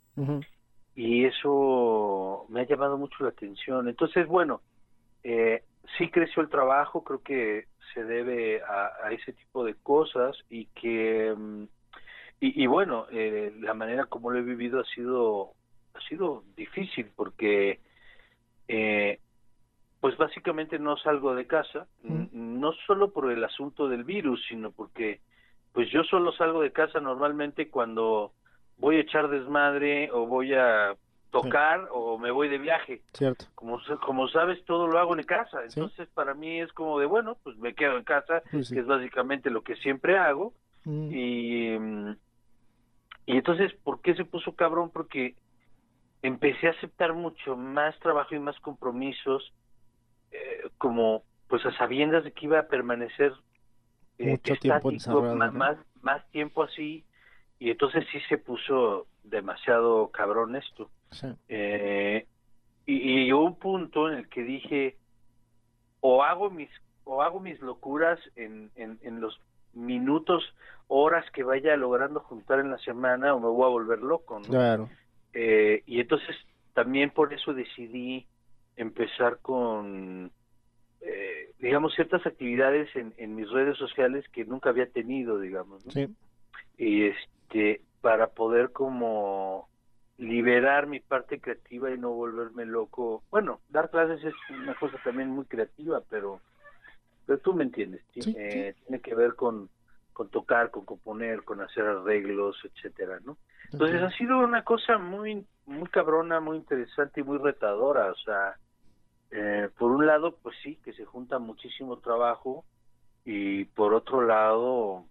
Y 0.94 1.26
eso 1.26 2.46
me 2.48 2.60
ha 2.60 2.66
llamado 2.66 2.98
mucho 2.98 3.22
la 3.22 3.30
atención. 3.30 3.88
Entonces, 3.88 4.26
bueno, 4.26 4.62
eh, 5.22 5.62
sí 5.96 6.10
creció 6.10 6.42
el 6.42 6.48
trabajo, 6.48 7.04
creo 7.04 7.22
que 7.22 7.66
se 7.94 8.04
debe 8.04 8.62
a, 8.62 9.10
ese 9.12 9.32
tipo 9.32 9.64
de 9.64 9.74
cosas 9.74 10.36
y 10.50 10.66
que, 10.66 11.34
mm, 11.36 11.64
y, 12.40 12.66
bueno, 12.66 13.06
eh, 13.10 13.52
la 13.60 13.74
manera 13.74 14.04
como 14.04 14.30
lo 14.30 14.38
he 14.38 14.42
vivido 14.42 14.80
ha 14.80 14.84
sido, 14.84 15.54
ha 15.94 16.00
sido 16.08 16.44
difícil 16.56 17.10
porque 17.16 17.80
eh, 18.68 19.18
pues 20.00 20.16
básicamente 20.16 20.78
no 20.78 20.96
salgo 20.98 21.34
de 21.34 21.48
casa, 21.48 21.88
no 22.04 22.72
solo 22.86 23.12
por 23.12 23.32
el 23.32 23.42
asunto 23.42 23.88
del 23.88 24.04
virus, 24.04 24.40
sino 24.48 24.70
porque 24.70 25.20
pues 25.72 25.90
yo 25.90 26.04
solo 26.04 26.32
salgo 26.32 26.62
de 26.62 26.70
casa 26.70 27.00
normalmente 27.00 27.68
cuando 27.68 28.32
voy 28.78 28.96
a 28.96 29.00
echar 29.00 29.28
desmadre 29.28 30.10
o 30.12 30.26
voy 30.26 30.54
a 30.54 30.94
tocar 31.30 31.88
o 31.92 32.18
me 32.18 32.30
voy 32.30 32.48
de 32.48 32.58
viaje. 32.58 33.02
Cierto. 33.12 33.46
Como, 33.54 33.80
como 34.04 34.28
sabes, 34.28 34.64
todo 34.64 34.86
lo 34.86 34.98
hago 34.98 35.16
en 35.16 35.24
casa. 35.24 35.62
Entonces, 35.64 36.08
para 36.14 36.34
mí 36.34 36.60
es 36.60 36.72
como 36.72 36.98
de, 36.98 37.06
bueno, 37.06 37.36
pues 37.42 37.56
me 37.58 37.74
quedo 37.74 37.96
en 37.98 38.04
casa, 38.04 38.42
que 38.50 38.58
es 38.80 38.86
básicamente 38.86 39.50
lo 39.50 39.62
que 39.62 39.76
siempre 39.76 40.18
hago. 40.18 40.52
Y, 40.86 41.74
y 41.74 43.36
entonces, 43.36 43.74
¿por 43.84 44.00
qué 44.00 44.14
se 44.14 44.24
puso 44.24 44.54
cabrón? 44.54 44.90
Porque 44.90 45.34
empecé 46.22 46.68
a 46.68 46.70
aceptar 46.70 47.12
mucho 47.12 47.56
más 47.56 47.98
trabajo 47.98 48.34
y 48.34 48.38
más 48.38 48.58
compromisos 48.60 49.52
eh, 50.30 50.68
como 50.78 51.22
pues 51.48 51.64
a 51.64 51.76
sabiendas 51.76 52.24
de 52.24 52.32
que 52.32 52.46
iba 52.46 52.58
a 52.58 52.68
permanecer 52.68 53.32
eh, 54.18 54.30
mucho 54.30 54.54
tiempo 54.56 54.90
encerrado, 54.90 55.34
más, 55.52 55.78
más, 56.02 56.28
tiempo 56.30 56.62
así 56.62 57.04
y 57.58 57.70
entonces 57.70 58.04
sí 58.12 58.20
se 58.28 58.38
puso 58.38 59.06
demasiado 59.24 60.08
cabrón 60.08 60.56
esto 60.56 60.90
eh, 61.48 62.26
y, 62.86 63.24
y 63.24 63.32
hubo 63.32 63.44
un 63.44 63.56
punto 63.56 64.10
en 64.10 64.18
el 64.18 64.28
que 64.28 64.42
dije 64.42 64.96
o 66.00 66.22
hago 66.22 66.50
mis 66.50 66.70
o 67.04 67.22
hago 67.22 67.40
mis 67.40 67.60
locuras 67.60 68.20
en, 68.36 68.70
en, 68.76 68.98
en 69.02 69.20
los 69.20 69.40
minutos 69.74 70.54
horas 70.86 71.24
que 71.32 71.42
vaya 71.42 71.76
logrando 71.76 72.20
juntar 72.20 72.60
en 72.60 72.70
la 72.70 72.78
semana 72.78 73.34
o 73.34 73.40
me 73.40 73.48
voy 73.48 73.64
a 73.64 73.68
volver 73.68 74.00
loco 74.00 74.40
claro 74.42 74.88
eh, 75.32 75.82
y 75.86 76.00
entonces 76.00 76.36
también 76.74 77.10
por 77.10 77.32
eso 77.34 77.52
decidí 77.52 78.26
empezar 78.76 79.38
con, 79.42 80.30
eh, 81.00 81.50
digamos, 81.58 81.94
ciertas 81.94 82.24
actividades 82.24 82.94
en, 82.94 83.12
en, 83.18 83.34
mis 83.34 83.50
redes 83.50 83.76
sociales 83.76 84.24
que 84.32 84.44
nunca 84.44 84.70
había 84.70 84.86
tenido, 84.86 85.40
digamos. 85.40 85.84
¿no? 85.84 85.92
Sí. 85.92 86.08
Y 86.78 87.06
este, 87.06 87.37
para 88.00 88.28
poder 88.28 88.72
como 88.72 89.68
liberar 90.16 90.86
mi 90.86 91.00
parte 91.00 91.40
creativa 91.40 91.90
y 91.90 91.98
no 91.98 92.10
volverme 92.10 92.64
loco. 92.64 93.22
Bueno, 93.30 93.60
dar 93.68 93.90
clases 93.90 94.24
es 94.24 94.34
una 94.50 94.74
cosa 94.74 94.98
también 95.04 95.30
muy 95.30 95.44
creativa, 95.44 96.02
pero, 96.08 96.40
pero 97.26 97.38
tú 97.38 97.54
me 97.54 97.64
entiendes. 97.64 98.02
Eh, 98.14 98.74
tiene 98.84 99.00
que 99.00 99.14
ver 99.14 99.34
con, 99.34 99.68
con 100.12 100.28
tocar, 100.28 100.70
con 100.70 100.84
componer, 100.84 101.44
con 101.44 101.60
hacer 101.60 101.84
arreglos, 101.84 102.56
etcétera, 102.64 103.20
¿no? 103.24 103.36
Entonces 103.72 104.02
ha 104.02 104.10
sido 104.12 104.38
una 104.38 104.64
cosa 104.64 104.98
muy 104.98 105.46
muy 105.68 105.88
cabrona, 105.88 106.40
muy 106.40 106.56
interesante 106.56 107.20
y 107.20 107.24
muy 107.24 107.38
retadora, 107.38 108.10
o 108.10 108.16
sea, 108.16 108.56
eh, 109.30 109.68
por 109.78 109.92
un 109.92 110.06
lado, 110.06 110.36
pues 110.42 110.56
sí, 110.62 110.76
que 110.82 110.94
se 110.94 111.04
junta 111.04 111.38
muchísimo 111.38 111.98
trabajo 111.98 112.64
y 113.24 113.66
por 113.66 113.92
otro 113.92 114.22
lado, 114.22 115.04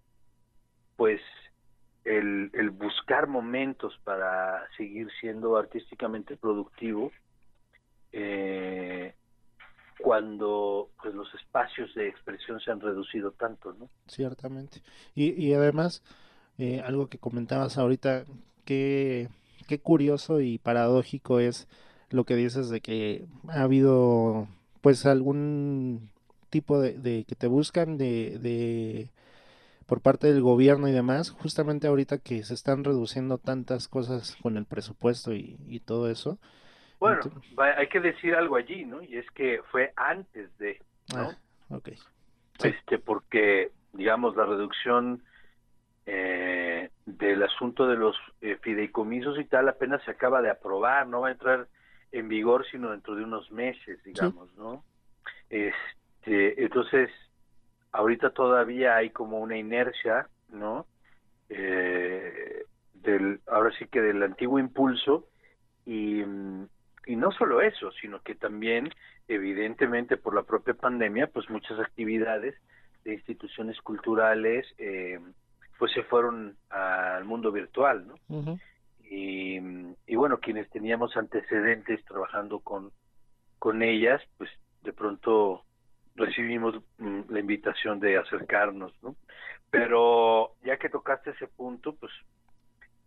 pues 0.96 1.20
el, 2.08 2.70
buscar 2.70 3.26
momentos 3.26 3.98
para 4.04 4.66
seguir 4.76 5.08
siendo 5.20 5.56
artísticamente 5.56 6.36
productivo 6.36 7.12
eh, 8.12 9.14
cuando 10.00 10.90
pues 11.02 11.14
los 11.14 11.32
espacios 11.34 11.94
de 11.94 12.08
expresión 12.08 12.60
se 12.60 12.70
han 12.70 12.80
reducido 12.80 13.32
tanto, 13.32 13.74
¿no? 13.74 13.88
Ciertamente. 14.06 14.80
Y, 15.14 15.32
y 15.32 15.54
además, 15.54 16.02
eh, 16.56 16.80
algo 16.84 17.08
que 17.08 17.18
comentabas 17.18 17.78
ahorita, 17.78 18.24
que 18.64 19.28
qué 19.68 19.78
curioso 19.78 20.40
y 20.40 20.58
paradójico 20.58 21.38
es 21.40 21.68
lo 22.10 22.24
que 22.24 22.34
dices 22.34 22.70
de 22.70 22.80
que 22.80 23.26
ha 23.48 23.62
habido 23.62 24.48
pues 24.80 25.06
algún 25.06 26.10
tipo 26.50 26.80
de, 26.80 27.24
que 27.24 27.34
te 27.34 27.46
buscan 27.46 27.98
de, 27.98 29.10
por 29.88 30.02
parte 30.02 30.26
del 30.26 30.42
gobierno 30.42 30.86
y 30.86 30.92
demás, 30.92 31.30
justamente 31.30 31.86
ahorita 31.86 32.18
que 32.18 32.42
se 32.42 32.52
están 32.52 32.84
reduciendo 32.84 33.38
tantas 33.38 33.88
cosas 33.88 34.36
con 34.42 34.58
el 34.58 34.66
presupuesto 34.66 35.32
y, 35.32 35.82
todo 35.86 36.10
eso. 36.10 36.38
Bueno, 37.00 37.22
hay 37.56 37.88
que 37.88 38.00
decir 38.00 38.34
algo 38.34 38.56
allí, 38.56 38.84
¿no? 38.84 39.02
Y 39.02 39.16
es 39.16 39.24
que 39.30 39.62
fue 39.70 39.94
antes 39.96 40.56
de, 40.58 40.78
¿no? 41.14 41.30
Ah, 41.30 41.36
ok. 41.70 41.88
Este, 42.62 42.98
porque, 42.98 43.70
digamos, 43.94 44.36
la 44.36 44.44
reducción 44.44 45.22
eh, 46.04 46.90
del 47.06 47.42
asunto 47.42 47.86
de 47.86 47.96
los 47.96 48.14
eh, 48.42 48.58
fideicomisos 48.60 49.38
y 49.38 49.46
tal 49.46 49.70
apenas 49.70 50.02
se 50.04 50.10
acaba 50.10 50.42
de 50.42 50.50
aprobar, 50.50 51.06
no 51.06 51.22
va 51.22 51.28
a 51.28 51.32
entrar 51.32 51.66
en 52.12 52.28
vigor 52.28 52.66
sino 52.70 52.90
dentro 52.90 53.14
de 53.14 53.24
unos 53.24 53.50
meses, 53.50 54.02
digamos, 54.04 54.54
¿no? 54.54 54.84
Este, 55.48 56.62
entonces, 56.62 57.10
ahorita 57.92 58.30
todavía 58.30 58.96
hay 58.96 59.10
como 59.10 59.38
una 59.38 59.56
inercia, 59.56 60.28
¿no? 60.50 60.86
Eh, 61.48 62.64
del, 62.94 63.40
ahora 63.46 63.70
sí 63.78 63.86
que 63.86 64.02
del 64.02 64.22
antiguo 64.22 64.58
impulso 64.58 65.28
y, 65.86 66.20
y 66.20 67.16
no 67.16 67.32
solo 67.32 67.62
eso, 67.62 67.90
sino 67.92 68.20
que 68.20 68.34
también, 68.34 68.90
evidentemente, 69.28 70.16
por 70.16 70.34
la 70.34 70.42
propia 70.42 70.74
pandemia, 70.74 71.28
pues 71.28 71.48
muchas 71.48 71.78
actividades 71.80 72.54
de 73.04 73.14
instituciones 73.14 73.80
culturales, 73.80 74.66
eh, 74.78 75.18
pues 75.78 75.92
se 75.92 76.02
fueron 76.02 76.56
al 76.70 77.24
mundo 77.24 77.52
virtual, 77.52 78.06
¿no? 78.06 78.58
y, 79.10 79.58
y, 80.06 80.16
bueno, 80.16 80.38
quienes 80.38 80.68
teníamos 80.70 81.16
antecedentes 81.16 82.04
trabajando 82.04 82.60
con, 82.60 82.90
con 83.58 83.82
ellas, 83.82 84.20
pues 84.36 84.50
de 84.82 84.92
pronto 84.92 85.64
recibimos 86.18 86.74
mm, 86.98 87.20
la 87.28 87.40
invitación 87.40 88.00
de 88.00 88.18
acercarnos, 88.18 88.92
¿no? 89.02 89.16
Pero 89.70 90.54
ya 90.64 90.76
que 90.76 90.88
tocaste 90.88 91.30
ese 91.30 91.46
punto, 91.46 91.94
pues 91.94 92.12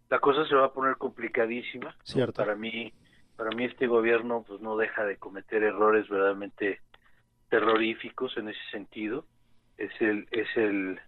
la 0.10 0.20
cosa 0.20 0.46
se 0.46 0.56
va 0.56 0.66
a 0.66 0.74
poner 0.74 0.98
complicadísima. 0.98 1.96
Cierto. 2.04 2.34
Para 2.34 2.56
mí, 2.56 2.94
para 3.36 3.52
mí 3.52 3.66
este 3.66 3.88
gobierno 3.88 4.44
pues 4.48 4.62
no 4.62 4.78
deja 4.78 5.06
de 5.06 5.18
cometer 5.18 5.64
errores 5.64 6.08
verdaderamente 6.10 6.82
terroríficos 7.50 8.38
en 8.38 8.50
ese 8.50 8.60
sentido. 8.72 9.26
Es 9.78 9.92
el 10.02 10.28
es 10.32 10.48
el 10.56 11.00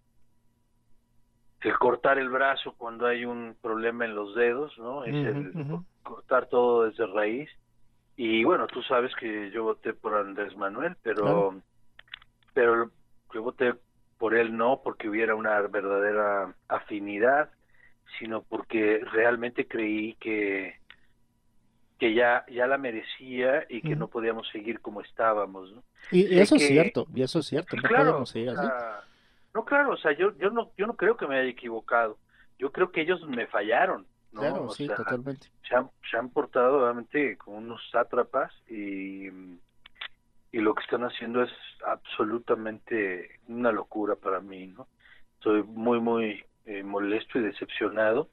el 1.61 1.77
cortar 1.77 2.17
el 2.17 2.29
brazo 2.29 2.75
cuando 2.77 3.05
hay 3.05 3.25
un 3.25 3.55
problema 3.61 4.05
en 4.05 4.15
los 4.15 4.35
dedos, 4.35 4.77
¿no? 4.77 5.05
Es 5.05 5.13
el 5.13 5.53
cortar 6.01 6.47
todo 6.47 6.83
desde 6.85 7.05
raíz. 7.07 7.49
Y 8.15 8.43
bueno, 8.43 8.67
tú 8.67 8.81
sabes 8.83 9.15
que 9.15 9.49
yo 9.51 9.63
voté 9.63 9.93
por 9.93 10.15
Andrés 10.15 10.55
Manuel, 10.55 10.95
pero 11.01 11.55
pero 12.53 12.91
yo 13.33 13.43
voté 13.43 13.73
por 14.17 14.35
él 14.35 14.55
no 14.55 14.81
porque 14.83 15.09
hubiera 15.09 15.35
una 15.35 15.59
verdadera 15.61 16.55
afinidad, 16.67 17.49
sino 18.17 18.41
porque 18.43 19.01
realmente 19.11 19.67
creí 19.67 20.15
que 20.15 20.77
que 21.99 22.13
ya 22.13 22.45
ya 22.49 22.67
la 22.67 22.77
merecía 22.77 23.65
y 23.69 23.81
que 23.81 23.95
no 23.95 24.07
podíamos 24.07 24.47
seguir 24.49 24.81
como 24.81 25.01
estábamos, 25.01 25.71
¿no? 25.71 25.83
Y, 26.11 26.39
eso 26.39 26.55
es 26.55 26.67
cierto, 26.67 27.07
y 27.13 27.21
eso 27.21 27.39
es 27.39 27.47
cierto, 27.47 27.75
no 27.75 27.83
claro, 27.83 28.05
podemos 28.05 28.29
seguir 28.29 28.49
así. 28.49 28.67
no, 29.53 29.63
claro, 29.63 29.93
o 29.93 29.97
sea, 29.97 30.11
yo 30.13 30.37
yo 30.37 30.49
no 30.49 30.71
yo 30.77 30.87
no 30.87 30.95
creo 30.95 31.17
que 31.17 31.27
me 31.27 31.37
haya 31.37 31.49
equivocado. 31.49 32.17
Yo 32.59 32.71
creo 32.71 32.91
que 32.91 33.01
ellos 33.01 33.27
me 33.27 33.47
fallaron, 33.47 34.05
¿no? 34.31 34.41
Claro, 34.41 34.69
sí, 34.69 34.87
totalmente. 34.87 35.47
Se 35.67 35.75
han, 35.75 35.89
se 36.09 36.17
han 36.17 36.29
portado 36.29 36.81
realmente 36.81 37.37
como 37.37 37.57
unos 37.57 37.81
sátrapas 37.91 38.53
y 38.69 39.29
y 40.53 40.59
lo 40.59 40.75
que 40.75 40.83
están 40.83 41.03
haciendo 41.03 41.41
es 41.41 41.51
absolutamente 41.85 43.39
una 43.47 43.71
locura 43.71 44.15
para 44.15 44.39
mí, 44.39 44.67
¿no? 44.67 44.87
Estoy 45.39 45.63
muy, 45.63 45.99
muy 45.99 46.45
eh, 46.65 46.83
molesto 46.83 47.39
y 47.39 47.41
decepcionado. 47.41 48.29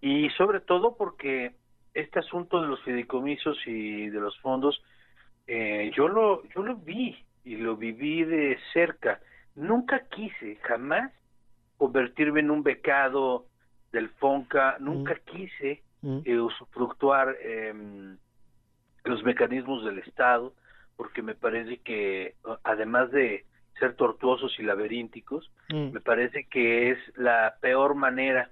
Y 0.00 0.30
sobre 0.30 0.60
todo 0.60 0.96
porque 0.96 1.54
este 1.92 2.20
asunto 2.20 2.62
de 2.62 2.68
los 2.68 2.82
fideicomisos 2.82 3.58
y 3.66 4.08
de 4.08 4.18
los 4.18 4.36
fondos, 4.40 4.82
eh, 5.46 5.92
yo 5.94 6.08
lo 6.08 6.42
yo 6.54 6.62
lo 6.62 6.74
vi 6.76 7.22
y 7.44 7.56
lo 7.56 7.76
viví 7.76 8.24
de 8.24 8.58
cerca. 8.72 9.20
Nunca 9.54 10.08
quise, 10.08 10.56
jamás, 10.62 11.12
convertirme 11.76 12.40
en 12.40 12.50
un 12.50 12.62
becado 12.62 13.44
del 13.92 14.08
FONCA, 14.08 14.78
nunca 14.80 15.14
mm. 15.14 15.30
quise 15.30 15.82
mm. 16.00 16.20
Eh, 16.24 16.40
usufructuar 16.40 17.36
em, 17.42 18.16
los 19.04 19.22
mecanismos 19.22 19.84
del 19.84 19.98
Estado, 19.98 20.54
porque 20.96 21.22
me 21.22 21.34
parece 21.34 21.78
que 21.78 22.34
además 22.64 23.10
de 23.10 23.44
ser 23.78 23.94
tortuosos 23.94 24.54
y 24.58 24.62
laberínticos, 24.62 25.50
mm. 25.70 25.92
me 25.92 26.00
parece 26.00 26.44
que 26.44 26.90
es 26.90 26.98
la 27.16 27.56
peor 27.60 27.94
manera 27.94 28.50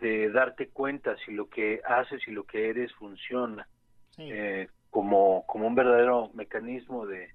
de 0.00 0.30
darte 0.30 0.68
cuenta 0.68 1.16
si 1.24 1.32
lo 1.32 1.48
que 1.48 1.80
haces 1.86 2.26
y 2.26 2.30
lo 2.30 2.44
que 2.44 2.70
eres 2.70 2.92
funciona 2.94 3.66
eh, 4.18 4.68
como 4.90 5.44
como 5.46 5.66
un 5.66 5.74
verdadero 5.74 6.30
mecanismo 6.34 7.06
de 7.06 7.28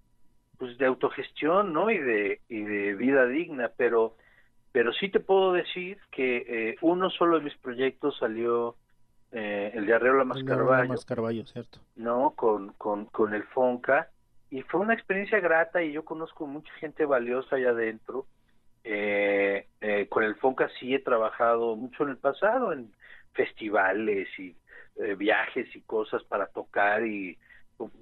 pues 0.58 0.78
de 0.78 0.86
autogestión 0.86 1.74
no 1.74 1.90
y 1.90 1.98
de 1.98 2.42
y 2.50 2.62
de 2.62 2.96
vida 2.96 3.26
digna. 3.26 3.72
Pero 3.78 4.16
pero 4.72 4.94
sí 4.94 5.10
te 5.10 5.20
puedo 5.20 5.54
decir 5.54 5.98
que 6.12 6.46
eh, 6.48 6.76
uno 6.82 7.10
solo 7.10 7.38
de 7.38 7.46
mis 7.46 7.58
proyectos 7.58 8.18
salió 8.18 8.76
eh, 9.32 9.72
el 9.74 9.86
de 9.86 9.94
Arreola 9.94 10.24
más 10.24 10.44
Carballo, 10.44 11.46
cierto. 11.46 11.80
No, 11.96 12.32
con, 12.36 12.74
con, 12.74 13.06
con 13.06 13.34
el 13.34 13.44
Fonca, 13.44 14.10
y 14.50 14.62
fue 14.64 14.82
una 14.82 14.94
experiencia 14.94 15.40
grata 15.40 15.84
y 15.84 15.92
yo 15.92 16.06
conozco 16.06 16.48
mucha 16.48 16.72
gente 16.76 17.06
valiosa 17.06 17.56
allá 17.56 17.72
adentro. 17.72 18.26
Eh, 18.84 19.68
eh, 19.82 20.08
con 20.08 20.24
el 20.24 20.36
Fonca 20.36 20.70
sí 20.80 20.94
he 20.94 21.00
trabajado 21.00 21.76
mucho 21.76 22.04
en 22.04 22.10
el 22.12 22.18
pasado, 22.18 22.72
en 22.72 22.94
festivales 23.34 24.28
y 24.38 24.56
eh, 24.98 25.16
viajes 25.16 25.76
y 25.76 25.82
cosas 25.82 26.24
para 26.24 26.48
tocar 26.48 27.06
y 27.06 27.38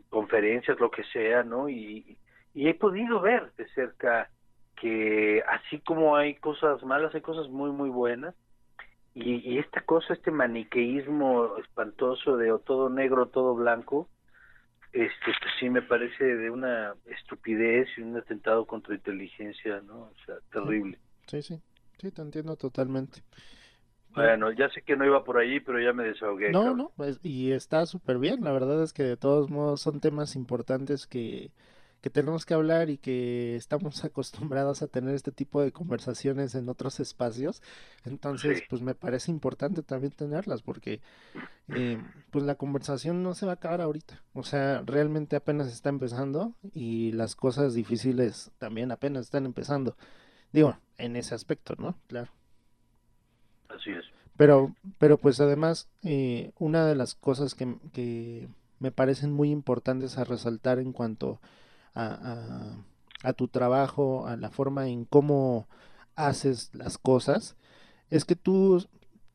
conferencias, 0.10 0.80
lo 0.80 0.92
que 0.92 1.04
sea, 1.06 1.42
¿no? 1.42 1.70
Y, 1.70 2.18
y 2.54 2.68
he 2.68 2.76
podido 2.76 3.20
ver 3.22 3.52
de 3.54 3.68
cerca 3.70 4.30
que 4.76 5.42
así 5.48 5.80
como 5.80 6.16
hay 6.16 6.36
cosas 6.36 6.84
malas, 6.84 7.16
hay 7.16 7.22
cosas 7.22 7.50
muy, 7.50 7.72
muy 7.72 7.90
buenas 7.90 8.36
y, 9.16 9.60
esta 9.60 9.82
cosa, 9.82 10.14
este 10.14 10.32
maniqueísmo 10.32 11.58
espantoso 11.58 12.36
de 12.38 12.52
o 12.52 12.60
todo 12.60 12.90
negro, 12.90 13.28
todo 13.28 13.54
blanco, 13.54 14.10
este 14.92 15.16
pues 15.26 15.54
sí 15.60 15.70
me 15.70 15.82
parece 15.82 16.24
de 16.24 16.50
una 16.50 16.96
estupidez 17.06 17.88
y 17.98 18.02
un 18.02 18.18
atentado 18.18 18.66
contra 18.66 18.96
inteligencia, 18.96 19.82
¿no? 19.82 20.02
O 20.02 20.14
sea, 20.26 20.36
terrible. 20.52 21.00
Sí, 21.28 21.42
sí, 21.42 21.62
sí, 22.00 22.12
te 22.12 22.22
entiendo 22.22 22.56
totalmente. 22.56 23.22
Bueno, 24.10 24.52
ya 24.52 24.70
sé 24.70 24.84
que 24.84 24.96
no 24.96 25.06
iba 25.06 25.24
por 25.24 25.38
allí, 25.38 25.60
pero 25.60 25.80
ya 25.80 25.92
me 25.92 26.04
desahogué. 26.04 26.52
No, 26.52 26.76
no, 26.76 26.92
pues, 26.96 27.20
y 27.24 27.52
está 27.52 27.86
súper 27.88 28.20
bien. 28.20 28.44
La 28.44 28.52
verdad 28.52 28.84
es 28.84 28.94
que 28.94 29.04
de 29.04 29.18
todos 29.18 29.50
modos 29.50 29.82
son 29.82 30.00
temas 30.00 30.36
importantes 30.36 31.08
que, 31.08 31.52
que 32.04 32.10
tenemos 32.10 32.46
que 32.46 32.54
hablar 32.54 32.90
y 32.90 32.98
que 32.98 33.56
estamos 33.56 34.04
acostumbrados 34.04 34.82
a 34.82 34.88
tener 34.88 35.16
este 35.16 35.32
tipo 35.32 35.62
de 35.62 35.72
conversaciones 35.72 36.54
en 36.54 36.68
otros 36.68 37.00
espacios. 37.00 37.64
Entonces, 38.04 38.62
pues 38.70 38.82
me 38.82 38.94
parece 38.94 39.32
importante 39.32 39.84
también 39.84 40.12
tenerlas 40.12 40.62
porque 40.62 41.00
eh, 41.70 41.98
pues 42.30 42.44
la 42.44 42.56
conversación 42.56 43.24
no 43.24 43.34
se 43.36 43.46
va 43.46 43.54
a 43.54 43.56
acabar 43.56 43.80
ahorita. 43.80 44.22
O 44.34 44.44
sea, 44.44 44.84
realmente 44.86 45.38
apenas 45.38 45.70
está 45.70 45.88
empezando 45.88 46.52
y 46.74 47.14
las 47.14 47.38
cosas 47.38 47.74
difíciles 47.74 48.52
también 48.58 48.92
apenas 48.92 49.24
están 49.24 49.46
empezando. 49.46 49.96
Digo, 50.52 50.78
en 50.98 51.16
ese 51.16 51.36
aspecto, 51.36 51.76
¿no? 51.78 51.96
Claro. 52.08 52.30
Así 53.70 53.92
es. 53.92 54.04
Pero, 54.36 54.76
pero 54.98 55.18
pues 55.18 55.40
además, 55.40 55.88
eh, 56.04 56.52
una 56.60 56.86
de 56.86 56.96
las 56.96 57.16
cosas 57.16 57.56
que, 57.56 57.78
que 57.94 58.50
me 58.80 58.92
parecen 58.92 59.32
muy 59.32 59.52
importantes 59.52 60.18
a 60.18 60.26
resaltar 60.26 60.80
en 60.80 60.92
cuanto 60.92 61.40
a, 61.40 61.63
a, 61.96 63.34
tu 63.36 63.48
trabajo, 63.48 64.28
a 64.28 64.38
la 64.38 64.50
forma 64.50 64.88
en 64.90 65.06
cómo 65.06 65.68
haces 66.16 66.72
las 66.74 66.98
cosas, 66.98 67.56
es 68.10 68.26
que 68.26 68.36
tú, 68.36 68.86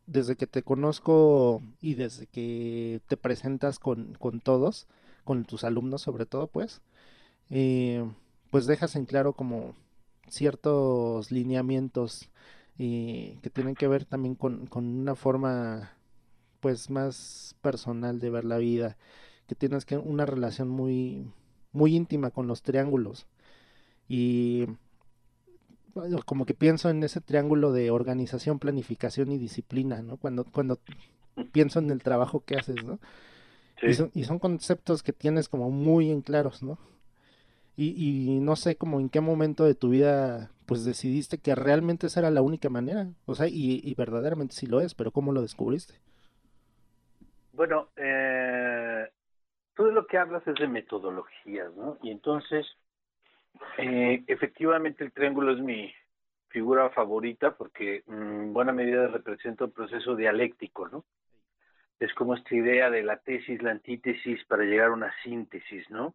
desde 0.06 0.36
que 0.36 0.46
te 0.46 0.62
conozco 0.62 1.62
y 1.80 1.94
desde 1.94 2.26
que 2.26 3.00
te 3.08 3.16
presentas 3.16 3.78
con, 3.78 4.14
con 4.14 4.40
todos, 4.40 4.86
con 5.24 5.44
tus 5.44 5.64
alumnos 5.64 6.02
sobre 6.02 6.26
todo, 6.26 6.46
pues, 6.48 6.82
eh, 7.50 8.04
pues 8.50 8.66
dejas 8.66 8.96
en 8.96 9.06
claro 9.06 9.32
como 9.34 9.74
ciertos 10.28 11.30
lineamientos 11.30 12.30
y 12.76 13.36
que 13.42 13.50
tienen 13.50 13.74
que 13.74 13.88
ver 13.88 14.04
también 14.04 14.34
con, 14.34 14.66
con, 14.66 14.84
una 14.86 15.14
forma 15.14 15.92
pues 16.60 16.90
más 16.90 17.56
personal 17.60 18.20
de 18.20 18.30
ver 18.30 18.44
la 18.44 18.58
vida, 18.58 18.96
que 19.46 19.54
tienes 19.54 19.84
que 19.84 19.96
una 19.96 20.26
relación 20.26 20.68
muy 20.68 21.32
muy 21.72 21.94
íntima 21.94 22.30
con 22.30 22.46
los 22.46 22.62
triángulos. 22.62 23.26
Y 24.08 24.66
como 26.24 26.46
que 26.46 26.54
pienso 26.54 26.90
en 26.90 27.02
ese 27.02 27.20
triángulo 27.20 27.72
de 27.72 27.90
organización, 27.90 28.58
planificación 28.58 29.32
y 29.32 29.38
disciplina, 29.38 30.02
¿no? 30.02 30.16
Cuando, 30.16 30.44
cuando 30.44 30.78
pienso 31.52 31.78
en 31.78 31.90
el 31.90 32.02
trabajo 32.02 32.44
que 32.44 32.56
haces, 32.56 32.84
¿no? 32.84 32.98
Y, 33.82 34.24
son, 34.24 34.38
conceptos 34.40 35.04
que 35.04 35.12
tienes 35.12 35.48
como 35.48 35.70
muy 35.70 36.10
en 36.10 36.22
claros, 36.22 36.62
¿no? 36.62 36.78
Y, 37.76 37.94
y 37.96 38.40
no 38.40 38.56
sé 38.56 38.74
como 38.74 38.98
en 38.98 39.08
qué 39.08 39.20
momento 39.20 39.64
de 39.64 39.76
tu 39.76 39.90
vida 39.90 40.50
pues 40.66 40.84
decidiste 40.84 41.38
que 41.38 41.54
realmente 41.54 42.08
esa 42.08 42.20
era 42.20 42.30
la 42.30 42.42
única 42.42 42.68
manera, 42.68 43.08
o 43.24 43.34
sea, 43.34 43.46
y, 43.46 43.80
y 43.82 43.94
verdaderamente 43.94 44.54
sí 44.54 44.66
lo 44.66 44.80
es, 44.82 44.94
pero 44.94 45.12
¿cómo 45.12 45.32
lo 45.32 45.40
descubriste? 45.40 45.94
Bueno, 47.52 47.88
eh, 47.96 49.08
lo 49.98 50.06
que 50.06 50.16
hablas 50.16 50.46
es 50.46 50.54
de 50.54 50.68
metodologías, 50.68 51.74
¿no? 51.74 51.98
Y 52.02 52.12
entonces, 52.12 52.64
eh, 53.78 54.22
efectivamente 54.28 55.02
el 55.02 55.10
triángulo 55.10 55.52
es 55.52 55.58
mi 55.58 55.92
figura 56.50 56.88
favorita 56.90 57.56
porque 57.56 58.04
mm, 58.06 58.12
en 58.12 58.52
buena 58.52 58.72
medida 58.72 59.08
representa 59.08 59.64
un 59.64 59.72
proceso 59.72 60.14
dialéctico, 60.14 60.88
¿no? 60.88 61.04
Es 61.98 62.14
como 62.14 62.36
esta 62.36 62.54
idea 62.54 62.90
de 62.90 63.02
la 63.02 63.16
tesis, 63.16 63.60
la 63.60 63.72
antítesis 63.72 64.44
para 64.44 64.62
llegar 64.62 64.90
a 64.90 64.92
una 64.92 65.12
síntesis, 65.24 65.90
¿no? 65.90 66.14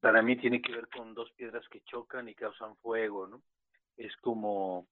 Para 0.00 0.22
mí 0.22 0.36
tiene 0.36 0.62
que 0.62 0.72
ver 0.72 0.86
con 0.86 1.12
dos 1.12 1.32
piedras 1.32 1.68
que 1.68 1.80
chocan 1.80 2.28
y 2.28 2.36
causan 2.36 2.76
fuego, 2.76 3.26
¿no? 3.26 3.42
Es 3.96 4.16
como 4.18 4.86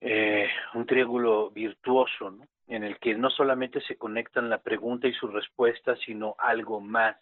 eh, 0.00 0.48
un 0.72 0.86
triángulo 0.86 1.50
virtuoso, 1.50 2.30
¿no? 2.30 2.48
En 2.70 2.84
el 2.84 2.98
que 2.98 3.16
no 3.16 3.30
solamente 3.30 3.80
se 3.80 3.96
conectan 3.96 4.48
la 4.48 4.62
pregunta 4.62 5.08
y 5.08 5.12
su 5.12 5.26
respuesta, 5.26 5.96
sino 6.06 6.36
algo 6.38 6.80
más, 6.80 7.16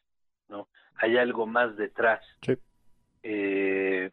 ¿no? 0.48 0.68
Hay 0.96 1.16
algo 1.16 1.46
más 1.46 1.74
detrás. 1.78 2.22
Eh, 3.22 4.10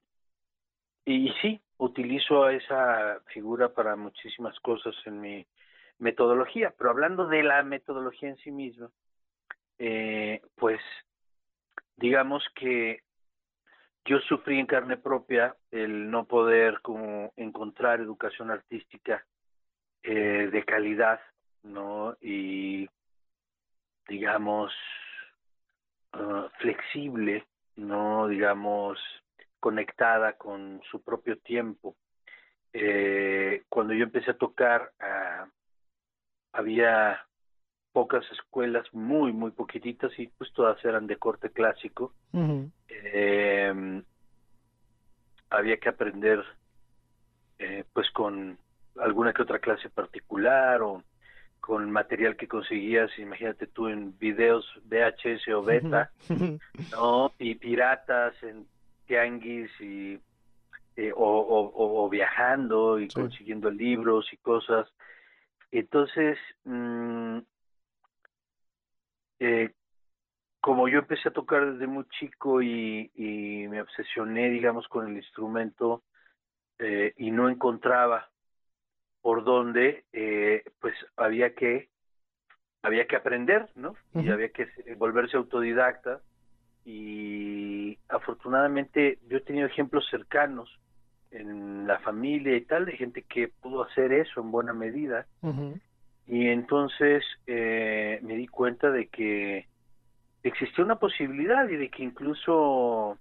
y, 1.04 1.30
sí, 1.42 1.60
utilizo 1.78 2.50
esa 2.50 3.20
figura 3.34 3.74
para 3.74 3.98
muchísimas 3.98 4.58
cosas 4.62 4.96
en 5.06 5.20
mi 5.20 5.46
metodología, 6.00 6.74
pero 6.78 6.90
hablando 6.90 7.28
de 7.28 7.44
la 7.44 7.62
metodología 7.64 8.30
en 8.30 8.38
sí 8.38 8.52
misma, 8.52 8.90
eh, 9.78 10.42
pues 10.56 10.80
digamos 11.98 12.46
que 12.56 13.02
yo 14.06 14.20
sufrí 14.20 14.58
en 14.58 14.68
carne 14.68 14.96
propia 14.96 15.54
el 15.70 16.10
no 16.10 16.26
poder 16.28 16.80
como 16.82 17.34
encontrar 17.36 18.00
educación 18.00 18.52
artística 18.52 19.26
eh, 20.08 20.50
de 20.52 20.64
calidad, 20.64 21.20
¿no? 21.64 22.16
Y 22.22 22.88
digamos 24.08 24.72
ah, 26.14 26.48
flexible, 26.60 27.46
no 27.76 28.28
digamos 28.28 29.00
conectada 29.60 30.34
con 30.34 30.80
su 30.92 31.02
propio 31.02 31.38
tiempo. 31.40 31.96
Eh, 32.72 33.64
cuando 33.68 33.94
yo 33.94 34.04
empecé 34.04 34.32
a 34.32 34.38
tocar, 34.38 34.92
ah, 35.00 35.48
había 36.52 37.26
pocas 37.92 38.30
escuelas, 38.32 38.86
muy, 38.94 39.34
muy 39.34 39.52
poquititas, 39.52 40.12
y 40.20 40.28
pues 40.28 40.54
todas 40.54 40.84
eran 40.86 41.08
de 41.08 41.18
corte 41.18 41.50
clásico. 41.50 42.14
eh, 42.90 44.04
había 45.50 45.78
que 45.78 45.90
aprender 45.90 46.44
eh, 47.58 47.86
pues 47.94 48.12
con 48.12 48.60
alguna 49.00 49.34
que 49.34 49.42
otra 49.42 49.60
clase 49.60 49.90
particular 49.90 50.82
o 50.82 51.04
con 51.60 51.90
material 51.90 52.36
que 52.36 52.48
conseguías, 52.48 53.18
imagínate 53.18 53.66
tú 53.66 53.88
en 53.88 54.18
videos 54.20 54.72
VHS 54.84 55.48
o 55.56 55.64
beta, 55.64 56.12
¿no? 56.92 57.32
Y 57.40 57.56
piratas 57.56 58.36
en 58.44 58.68
tianguis 59.08 59.72
y 59.82 60.20
eh, 60.96 61.12
o, 61.12 61.26
o, 61.26 62.06
o, 62.06 62.10
viajando 62.10 63.00
y 63.00 63.08
consiguiendo 63.10 63.70
libros 63.70 64.32
y 64.32 64.38
cosas. 64.38 64.88
Entonces, 65.72 66.38
mmm, 66.64 67.40
eh, 69.40 69.74
como 70.62 70.88
yo 70.88 71.00
empecé 71.00 71.30
a 71.30 71.34
tocar 71.34 71.74
desde 71.74 71.86
muy 71.86 72.06
chico 72.20 72.62
y, 72.62 73.12
y 73.16 73.68
me 73.68 73.82
obsesioné, 73.82 74.50
digamos, 74.50 74.88
con 74.88 75.08
el 75.08 75.18
instrumento 75.18 76.04
eh, 76.80 77.14
y 77.18 77.32
no 77.32 77.50
encontraba 77.50 78.30
por 79.26 79.44
dónde, 79.44 80.04
eh, 80.14 80.62
pues 80.80 80.94
había 81.18 81.56
que 81.56 81.90
había 82.84 83.08
que 83.08 83.16
aprender, 83.16 83.68
¿no? 83.74 83.96
Uh 84.14 84.20
-huh. 84.20 84.24
Y 84.24 84.30
había 84.30 84.50
que 84.50 84.68
volverse 85.00 85.36
autodidacta. 85.36 86.22
Y 86.86 87.98
afortunadamente 88.08 89.18
yo 89.28 89.38
he 89.38 89.42
tenido 89.42 89.66
ejemplos 89.66 90.06
cercanos 90.12 90.70
en 91.32 91.88
la 91.88 91.98
familia 92.02 92.56
y 92.56 92.66
tal 92.66 92.86
de 92.86 92.98
gente 92.98 93.24
que 93.24 93.48
pudo 93.48 93.82
hacer 93.86 94.14
eso 94.14 94.42
en 94.42 94.52
buena 94.52 94.74
medida. 94.74 95.26
Uh 95.42 95.54
-huh. 95.54 95.82
Y 96.28 96.50
entonces 96.50 97.24
eh, 97.48 98.20
me 98.22 98.36
di 98.36 98.46
cuenta 98.46 98.92
de 98.92 99.08
que 99.08 99.66
existía 100.44 100.86
una 100.86 101.00
posibilidad 101.00 101.68
y 101.68 101.78
de 101.78 101.90
que 101.90 102.04
incluso 102.04 103.18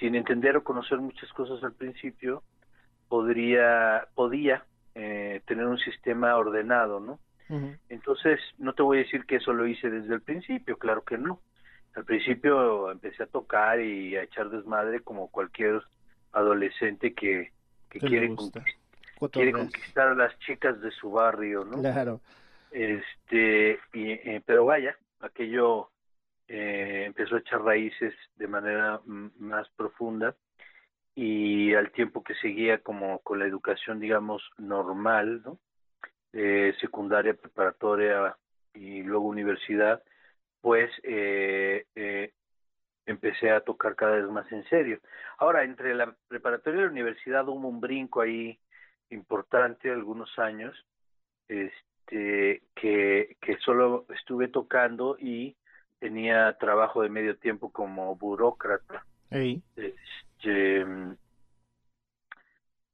sin 0.00 0.16
entender 0.16 0.56
o 0.56 0.64
conocer 0.64 0.98
muchas 0.98 1.32
cosas 1.34 1.62
al 1.62 1.74
principio 1.74 2.42
podría 3.08 4.08
podía 4.16 4.64
eh, 4.94 5.40
tener 5.46 5.66
un 5.66 5.78
sistema 5.78 6.36
ordenado, 6.36 7.00
¿no? 7.00 7.18
Uh 7.48 7.54
-huh. 7.54 7.78
Entonces 7.88 8.40
no 8.58 8.72
te 8.74 8.82
voy 8.82 8.98
a 8.98 9.02
decir 9.02 9.26
que 9.26 9.36
eso 9.36 9.52
lo 9.52 9.66
hice 9.66 9.90
desde 9.90 10.14
el 10.14 10.22
principio, 10.22 10.78
claro 10.78 11.02
que 11.02 11.18
no. 11.18 11.40
Al 11.94 12.04
principio 12.04 12.90
empecé 12.90 13.22
a 13.22 13.26
tocar 13.26 13.80
y 13.80 14.16
a 14.16 14.22
echar 14.22 14.50
desmadre 14.50 15.00
como 15.00 15.28
cualquier 15.30 15.82
adolescente 16.32 17.14
que, 17.14 17.52
que 17.88 18.00
quiere 18.00 18.28
conquistar 18.34 18.64
quiere 19.30 19.52
conquistar 19.52 20.08
a 20.08 20.14
las 20.14 20.38
chicas 20.40 20.80
de 20.80 20.90
su 20.90 21.10
barrio, 21.10 21.64
¿no? 21.64 21.80
Claro. 21.80 22.20
Este, 22.70 23.78
y, 23.92 24.10
eh, 24.10 24.42
pero 24.44 24.64
vaya, 24.64 24.96
aquello 25.20 25.90
eh, 26.48 27.04
empezó 27.06 27.36
a 27.36 27.40
echar 27.40 27.62
raíces 27.62 28.14
de 28.36 28.48
manera 28.48 29.00
más 29.06 29.68
profunda 29.76 30.34
y 31.14 31.74
al 31.74 31.92
tiempo 31.92 32.24
que 32.24 32.34
seguía 32.36 32.78
como 32.78 33.20
con 33.20 33.38
la 33.38 33.46
educación, 33.46 34.00
digamos, 34.00 34.42
normal, 34.58 35.42
¿no? 35.44 35.58
Eh, 36.32 36.74
secundaria, 36.80 37.34
preparatoria 37.34 38.36
y 38.72 39.02
luego 39.02 39.26
universidad, 39.26 40.02
pues 40.60 40.90
eh, 41.04 41.86
empecé 43.06 43.50
a 43.50 43.60
tocar 43.60 43.94
cada 43.94 44.16
vez 44.16 44.28
más 44.28 44.50
en 44.50 44.64
serio. 44.64 44.98
Ahora, 45.38 45.62
entre 45.62 45.94
la 45.94 46.16
preparatoria 46.28 46.80
y 46.80 46.84
la 46.84 46.90
universidad 46.90 47.48
hubo 47.48 47.68
un 47.68 47.80
brinco 47.80 48.20
ahí 48.20 48.58
importante 49.10 49.90
algunos 49.90 50.36
años 50.38 50.74
este 51.48 52.62
que, 52.74 53.36
que 53.40 53.56
solo 53.58 54.06
estuve 54.14 54.48
tocando 54.48 55.16
y 55.18 55.56
tenía 55.98 56.56
trabajo 56.58 57.02
de 57.02 57.08
medio 57.08 57.36
tiempo 57.36 57.70
como 57.70 58.14
burócrata 58.16 59.04
hey. 59.30 59.62
este, 59.76 59.94
y 60.46 60.84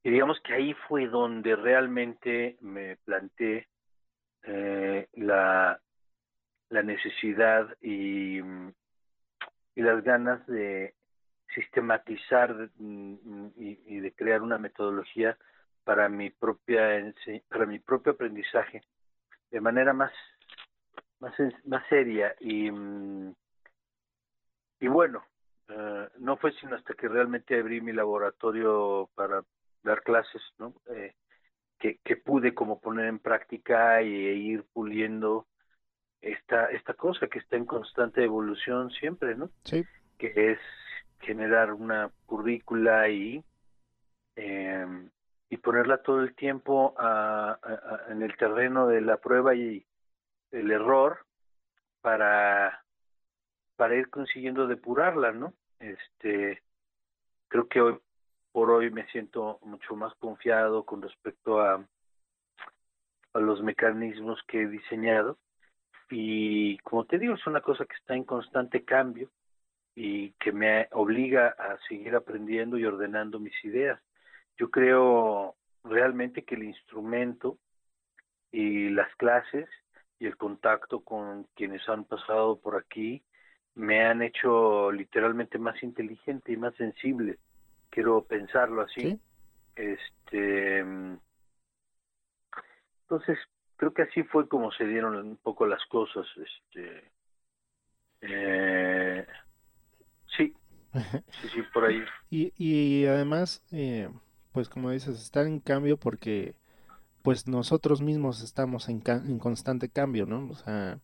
digamos 0.09 0.39
que 0.41 0.53
ahí 0.53 0.73
fue 0.87 1.07
donde 1.07 1.55
realmente 1.55 2.57
me 2.61 2.97
planteé 2.97 3.67
eh, 4.43 5.07
la 5.13 5.79
la 6.69 6.83
necesidad 6.83 7.75
y, 7.81 8.39
y 8.39 9.81
las 9.81 10.03
ganas 10.03 10.45
de 10.47 10.95
sistematizar 11.53 12.69
y, 12.79 13.77
y 13.85 13.99
de 13.99 14.13
crear 14.13 14.41
una 14.41 14.57
metodología 14.57 15.37
para 15.83 16.07
mi 16.07 16.29
propia 16.29 17.13
para 17.49 17.65
mi 17.65 17.79
propio 17.79 18.13
aprendizaje 18.13 18.81
de 19.51 19.59
manera 19.59 19.91
más 19.91 20.13
más 21.19 21.33
más 21.65 21.85
seria 21.89 22.33
y 22.39 22.69
y 24.79 24.87
bueno 24.87 25.25
uh, 25.75 26.07
no 26.19 26.37
fue 26.37 26.51
sino 26.53 26.75
hasta 26.75 26.93
que 26.93 27.07
realmente 27.07 27.59
abrí 27.59 27.81
mi 27.81 27.93
laboratorio 27.93 29.09
para 29.15 29.43
dar 29.83 30.03
clases 30.03 30.41
no 30.59 30.73
eh, 30.89 31.15
que, 31.79 31.97
que 32.03 32.17
pude 32.17 32.53
como 32.53 32.79
poner 32.79 33.07
en 33.07 33.19
práctica 33.19 34.01
y 34.01 34.13
e 34.27 34.33
ir 34.33 34.63
puliendo 34.73 35.47
esta 36.21 36.65
esta 36.67 36.93
cosa 36.93 37.27
que 37.27 37.39
está 37.39 37.57
en 37.57 37.65
constante 37.65 38.23
evolución 38.23 38.91
siempre 38.91 39.35
no 39.35 39.49
sí. 39.63 39.85
que 40.17 40.51
es 40.51 40.59
generar 41.19 41.73
una 41.73 42.11
currícula 42.25 43.09
y 43.09 43.43
eh, 44.35 44.85
y 45.49 45.57
ponerla 45.57 46.01
todo 46.01 46.21
el 46.21 46.33
tiempo 46.35 46.93
a, 46.97 47.51
a, 47.51 47.57
a, 47.61 48.11
en 48.11 48.21
el 48.21 48.37
terreno 48.37 48.87
de 48.87 49.01
la 49.01 49.17
prueba 49.17 49.53
y 49.53 49.85
el 50.51 50.71
error 50.71 51.25
para 52.01 52.83
para 53.81 53.95
ir 53.95 54.11
consiguiendo 54.11 54.67
depurarla, 54.67 55.31
¿no? 55.31 55.55
Este 55.81 56.61
creo 57.47 57.67
que 57.67 57.81
hoy 57.81 57.99
por 58.51 58.69
hoy 58.69 58.91
me 58.91 59.07
siento 59.07 59.59
mucho 59.63 59.95
más 59.95 60.13
confiado 60.15 60.85
con 60.85 61.01
respecto 61.01 61.59
a 61.59 61.83
a 63.33 63.39
los 63.39 63.63
mecanismos 63.63 64.39
que 64.47 64.61
he 64.61 64.67
diseñado. 64.67 65.37
Y 66.09 66.77
como 66.79 67.05
te 67.05 67.17
digo 67.17 67.33
es 67.33 67.47
una 67.47 67.61
cosa 67.61 67.85
que 67.85 67.95
está 67.95 68.15
en 68.15 68.25
constante 68.25 68.83
cambio 68.83 69.29
y 69.95 70.31
que 70.33 70.51
me 70.51 70.87
obliga 70.91 71.47
a 71.47 71.79
seguir 71.87 72.15
aprendiendo 72.15 72.77
y 72.77 72.85
ordenando 72.85 73.39
mis 73.39 73.55
ideas. 73.65 73.99
Yo 74.57 74.69
creo 74.69 75.55
realmente 75.83 76.43
que 76.43 76.55
el 76.55 76.63
instrumento 76.63 77.57
y 78.51 78.89
las 78.89 79.13
clases 79.15 79.67
y 80.19 80.27
el 80.27 80.37
contacto 80.37 80.99
con 80.99 81.45
quienes 81.55 81.87
han 81.89 82.03
pasado 82.03 82.59
por 82.59 82.75
aquí 82.75 83.23
me 83.75 84.05
han 84.05 84.21
hecho 84.21 84.91
literalmente 84.91 85.57
más 85.57 85.81
inteligente 85.83 86.51
y 86.51 86.57
más 86.57 86.75
sensible. 86.75 87.37
Quiero 87.89 88.23
pensarlo 88.23 88.81
así. 88.81 89.01
¿Sí? 89.01 89.19
Este 89.75 90.79
entonces 93.03 93.37
creo 93.77 93.93
que 93.93 94.03
así 94.03 94.23
fue 94.23 94.47
como 94.47 94.71
se 94.71 94.85
dieron 94.85 95.15
un 95.15 95.37
poco 95.37 95.65
las 95.65 95.83
cosas. 95.85 96.25
Este 96.37 97.11
eh, 98.21 99.25
sí, 100.37 100.53
sí, 101.41 101.49
sí, 101.49 101.61
por 101.73 101.85
ahí. 101.85 102.03
y, 102.29 102.53
y 102.57 103.05
además 103.05 103.63
eh 103.71 104.09
pues 104.51 104.69
como 104.69 104.91
dices, 104.91 105.21
estar 105.21 105.47
en 105.47 105.59
cambio 105.59 105.97
porque 105.97 106.55
pues 107.21 107.47
nosotros 107.47 108.01
mismos 108.01 108.41
estamos 108.41 108.89
en, 108.89 109.03
en 109.05 109.39
constante 109.39 109.89
cambio, 109.89 110.25
¿no? 110.25 110.49
O 110.49 110.55
sea, 110.55 110.99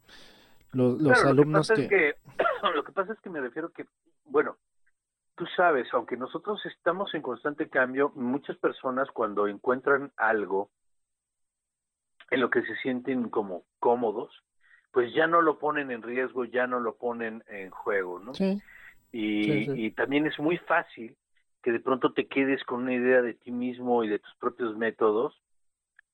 los, 0.78 1.02
los 1.02 1.14
claro, 1.14 1.30
alumnos 1.30 1.70
lo 1.70 1.76
que... 1.76 1.88
que... 1.88 2.10
Es 2.10 2.16
que... 2.16 2.38
Lo 2.76 2.84
que 2.84 2.92
pasa 2.92 3.14
es 3.14 3.20
que 3.20 3.30
me 3.30 3.40
refiero 3.40 3.70
que, 3.72 3.86
bueno, 4.26 4.58
tú 5.36 5.46
sabes, 5.56 5.88
aunque 5.94 6.18
nosotros 6.18 6.66
estamos 6.66 7.14
en 7.14 7.22
constante 7.22 7.70
cambio, 7.70 8.12
muchas 8.16 8.58
personas 8.58 9.10
cuando 9.12 9.48
encuentran 9.48 10.12
algo 10.18 10.70
en 12.32 12.42
lo 12.42 12.50
que 12.50 12.64
se 12.64 12.76
sienten 12.78 13.30
como 13.30 13.64
cómodos, 13.80 14.44
pues 14.92 15.14
ya 15.14 15.28
no 15.28 15.42
lo 15.42 15.60
ponen 15.60 15.92
en 15.92 16.02
riesgo, 16.02 16.46
ya 16.46 16.68
no 16.68 16.80
lo 16.80 16.96
ponen 16.96 17.44
en 17.48 17.70
juego, 17.70 18.20
¿no? 18.20 18.34
Sí. 18.34 18.62
Y, 19.12 19.44
Sí, 19.44 19.66
sí. 19.66 19.86
y 19.86 19.92
también 19.92 20.26
es 20.26 20.38
muy 20.40 20.58
fácil 20.58 21.16
que 21.62 21.72
de 21.72 21.80
pronto 21.80 22.14
te 22.14 22.28
quedes 22.28 22.64
con 22.64 22.84
una 22.84 22.94
idea 22.94 23.22
de 23.22 23.34
ti 23.36 23.52
mismo 23.52 24.04
y 24.04 24.10
de 24.10 24.20
tus 24.20 24.36
propios 24.36 24.76
métodos 24.76 25.40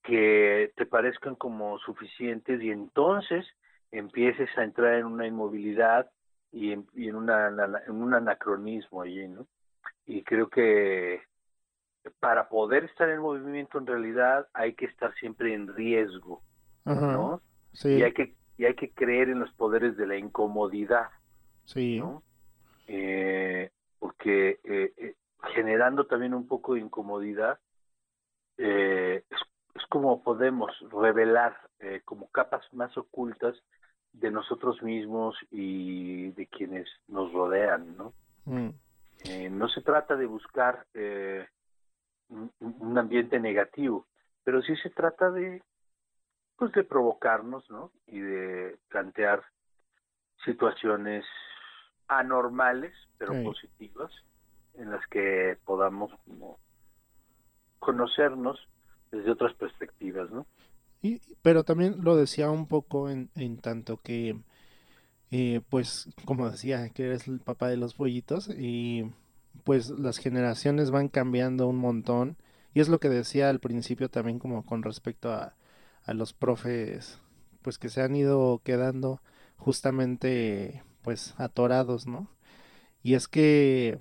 que 0.04 0.74
te 0.76 0.86
parezcan 0.86 1.36
como 1.36 1.80
suficientes 1.80 2.62
y 2.62 2.72
entonces 2.72 3.46
empieces 3.94 4.50
a 4.58 4.64
entrar 4.64 4.96
en 4.96 5.06
una 5.06 5.26
inmovilidad 5.26 6.12
y 6.52 6.72
en, 6.74 6.86
y 6.94 7.08
en, 7.10 7.16
una, 7.16 7.48
en 7.88 7.96
un 7.96 8.14
anacronismo 8.14 9.02
allí, 9.02 9.28
¿no? 9.28 9.48
y 10.06 10.24
creo 10.24 10.50
que 10.50 11.22
para 12.20 12.50
poder 12.50 12.84
estar 12.86 13.10
en 13.10 13.20
movimiento 13.20 13.78
en 13.78 13.88
realidad 13.88 14.48
hay 14.54 14.74
que 14.74 14.86
estar 14.86 15.14
siempre 15.16 15.54
en 15.54 15.74
riesgo, 15.74 16.44
¿no? 16.86 17.42
Sí. 17.72 17.90
Y 17.90 18.04
hay 18.04 18.14
que 18.14 18.36
y 18.58 18.66
hay 18.66 18.76
que 18.76 18.92
creer 18.92 19.30
en 19.30 19.40
los 19.40 19.52
poderes 19.54 19.98
de 19.98 20.06
la 20.06 20.18
incomodidad, 20.18 21.08
Sí. 21.66 22.00
¿no? 22.00 22.22
Eh, 22.88 23.72
porque 24.00 24.60
eh, 24.64 24.94
eh, 24.98 25.16
generando 25.56 26.06
también 26.06 26.34
un 26.34 26.48
poco 26.48 26.74
de 26.74 26.82
incomodidad 26.82 27.60
es, 28.58 29.24
es 29.74 29.86
como 29.90 30.22
podemos 30.24 30.72
revelar 30.92 31.58
como 32.06 32.30
capas 32.30 32.62
más 32.74 32.96
ocultas 32.98 33.56
de 34.14 34.32
nosotros 34.32 34.82
mismos 34.84 35.36
y 35.52 36.32
de 36.32 36.48
quienes 36.48 36.88
nos 37.08 37.32
rodean, 37.34 37.98
¿no? 37.98 38.14
Mm, 38.46 38.70
Eh, 39.26 39.50
no 39.50 39.70
se 39.70 39.82
trata 39.82 40.16
de 40.16 40.26
buscar 40.26 40.86
eh, 40.94 41.48
un, 42.30 42.98
ambiente 42.98 43.40
negativo, 43.40 44.06
pero 44.44 44.62
sí 44.62 44.76
se 44.78 44.90
trata 44.90 45.32
de 45.32 45.62
pues 46.58 46.72
de 46.74 46.84
provocarnos, 46.84 47.70
¿no? 47.70 47.92
Y 48.08 48.20
de 48.20 48.78
plantear 48.90 49.44
situaciones 50.46 51.26
anormales, 52.08 52.94
pero 53.18 53.34
Sí. 53.34 53.44
positivas, 53.44 54.12
en 54.76 54.92
las 54.92 55.06
que 55.08 55.58
podamos 55.66 56.12
como 56.26 56.60
conocernos 57.80 58.68
desde 59.12 59.32
otras 59.32 59.54
perspectivas, 59.56 60.30
¿no? 60.32 60.46
Y, 61.04 61.22
pero 61.44 61.64
también 61.66 61.98
lo 62.02 62.16
decía 62.16 62.50
un 62.50 62.68
poco 62.68 63.10
en, 63.12 63.30
en 63.36 63.58
tanto 63.58 63.98
que, 63.98 64.42
eh, 65.32 65.62
pues, 65.70 66.10
como 66.26 66.50
decía, 66.50 66.90
que 66.90 67.06
eres 67.06 67.28
el 67.28 67.40
papá 67.40 67.70
de 67.70 67.78
los 67.78 67.96
pollitos 67.96 68.50
y 68.50 69.06
pues 69.66 69.90
las 69.92 70.18
generaciones 70.20 70.92
van 70.92 71.10
cambiando 71.10 71.68
un 71.68 71.78
montón. 71.78 72.38
Y 72.74 72.82
es 72.82 72.90
lo 72.90 73.00
que 73.00 73.10
decía 73.10 73.50
al 73.50 73.60
principio 73.60 74.10
también 74.10 74.40
como 74.40 74.66
con 74.66 74.84
respecto 74.84 75.32
a, 75.34 75.56
a 76.06 76.14
los 76.14 76.34
profes, 76.34 77.20
pues 77.64 77.78
que 77.80 77.90
se 77.90 78.02
han 78.02 78.16
ido 78.16 78.62
quedando 78.64 79.22
justamente, 79.58 80.84
pues, 81.04 81.36
atorados, 81.38 82.08
¿no? 82.08 82.30
Y 83.04 83.16
es 83.16 83.28
que, 83.28 84.00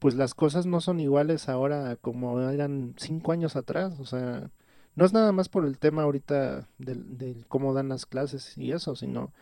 pues 0.00 0.14
las 0.16 0.34
cosas 0.34 0.66
no 0.66 0.80
son 0.80 1.00
iguales 1.00 1.48
ahora 1.48 1.96
como 1.96 2.40
eran 2.50 2.94
cinco 2.98 3.32
años 3.32 3.56
atrás, 3.56 4.00
o 4.00 4.06
sea... 4.06 4.50
No 4.96 5.04
es 5.04 5.12
nada 5.12 5.32
más 5.32 5.48
por 5.48 5.64
el 5.66 5.78
tema 5.78 6.02
ahorita 6.02 6.68
del, 6.78 7.18
del 7.18 7.46
cómo 7.46 7.74
dan 7.74 7.88
las 7.88 8.06
clases 8.06 8.56
y 8.56 8.72
eso, 8.72 8.94
sino 8.96 9.32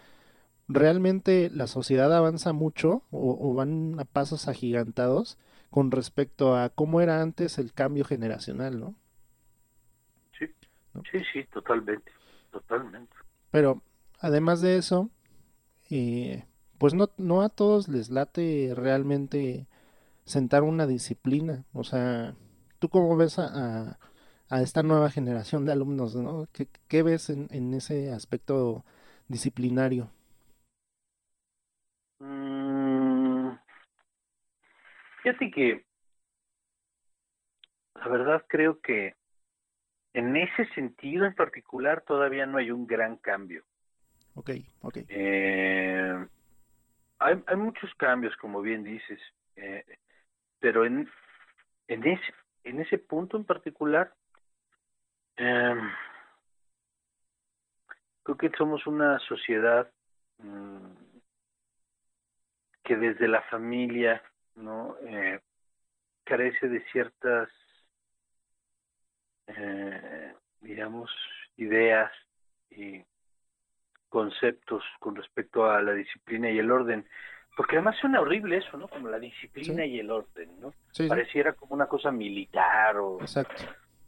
realmente 0.69 1.51
la 1.51 1.67
sociedad 1.67 2.15
avanza 2.15 2.53
mucho 2.53 3.03
o, 3.11 3.37
o 3.41 3.55
van 3.55 3.99
a 4.01 4.05
pasos 4.05 4.49
agigantados 4.49 5.39
con 5.71 5.91
respecto 5.91 6.57
a 6.57 6.69
cómo 6.69 7.01
era 7.01 7.23
antes 7.23 7.59
el 7.59 7.73
cambio 7.73 8.05
generacional, 8.05 8.79
¿no? 8.79 8.95
Sí, 10.39 10.47
¿No? 10.95 11.03
sí, 11.11 11.19
sí, 11.33 11.45
totalmente, 11.53 12.13
totalmente. 12.51 13.15
Pero 13.51 13.83
además 14.21 14.61
de 14.61 14.77
eso, 14.77 15.11
eh, 15.91 16.45
pues 16.79 16.95
no, 16.95 17.11
no 17.17 17.43
a 17.43 17.49
todos 17.49 17.89
les 17.89 18.11
late 18.11 18.73
realmente 18.75 19.67
sentar 20.25 20.63
una 20.63 20.87
disciplina. 20.87 21.65
O 21.73 21.85
sea, 21.85 22.35
¿tú 22.79 22.89
cómo 22.89 23.17
ves 23.17 23.39
a, 23.39 23.47
a, 23.47 23.99
a 24.53 24.61
esta 24.61 24.83
nueva 24.83 25.11
generación 25.11 25.65
de 25.65 25.73
alumnos, 25.73 26.15
¿no? 26.15 26.47
¿Qué, 26.53 26.69
qué 26.87 27.03
ves 27.03 27.31
en, 27.31 27.49
en 27.53 27.73
ese 27.73 28.13
aspecto 28.13 28.85
disciplinario? 29.27 30.11
Mm, 32.21 33.57
fíjate 35.23 35.51
que 35.51 35.87
la 37.95 38.09
verdad 38.09 38.45
creo 38.47 38.79
que 38.83 39.15
en 40.13 40.37
ese 40.37 40.67
sentido 40.75 41.25
en 41.25 41.35
particular 41.35 42.03
todavía 42.03 42.45
no 42.45 42.59
hay 42.59 42.71
un 42.71 42.87
gran 42.87 43.17
cambio. 43.17 43.65
Ok, 44.35 44.51
ok. 44.83 44.99
Eh, 45.09 46.27
hay, 47.21 47.43
hay 47.47 47.57
muchos 47.57 47.95
cambios, 47.95 48.37
como 48.37 48.61
bien 48.61 48.85
dices, 48.85 49.19
eh, 49.57 49.83
pero 50.61 50.85
en, 50.85 51.09
en, 51.89 52.07
ese, 52.07 52.35
en 52.65 52.81
ese 52.81 52.99
punto 52.99 53.39
en 53.39 53.45
particular, 53.45 54.15
eh, 55.37 55.75
creo 58.23 58.37
que 58.37 58.51
somos 58.57 58.87
una 58.87 59.19
sociedad 59.21 59.91
mm, 60.39 60.87
que 62.85 62.97
desde 62.97 63.29
la 63.29 63.43
familia 63.43 64.23
no 64.55 64.97
eh, 65.07 65.41
carece 66.25 66.69
de 66.69 66.85
ciertas 66.93 67.49
eh, 69.47 70.35
digamos 70.61 71.11
ideas 71.57 72.11
y 72.71 73.05
conceptos 74.09 74.85
con 75.01 75.17
respecto 75.17 75.71
a 75.71 75.81
la 75.83 75.93
disciplina 75.93 76.51
y 76.51 76.59
el 76.59 76.71
orden. 76.71 77.09
Porque 77.57 77.77
además 77.77 77.97
suena 78.01 78.21
horrible 78.21 78.59
eso 78.59 78.77
no 78.79 78.89
como 78.89 79.09
la 79.09 79.19
disciplina 79.19 79.83
Sí. 79.85 79.91
y 79.91 80.01
el 80.01 80.11
orden 80.11 80.61
no 80.61 80.71
Sí, 80.93 81.05
sí, 81.05 81.09
pareciera 81.09 81.53
como 81.55 81.75
una 81.75 81.87
cosa 81.87 82.11
militar 82.11 82.97
o 82.97 83.21
exacto. 83.21 83.63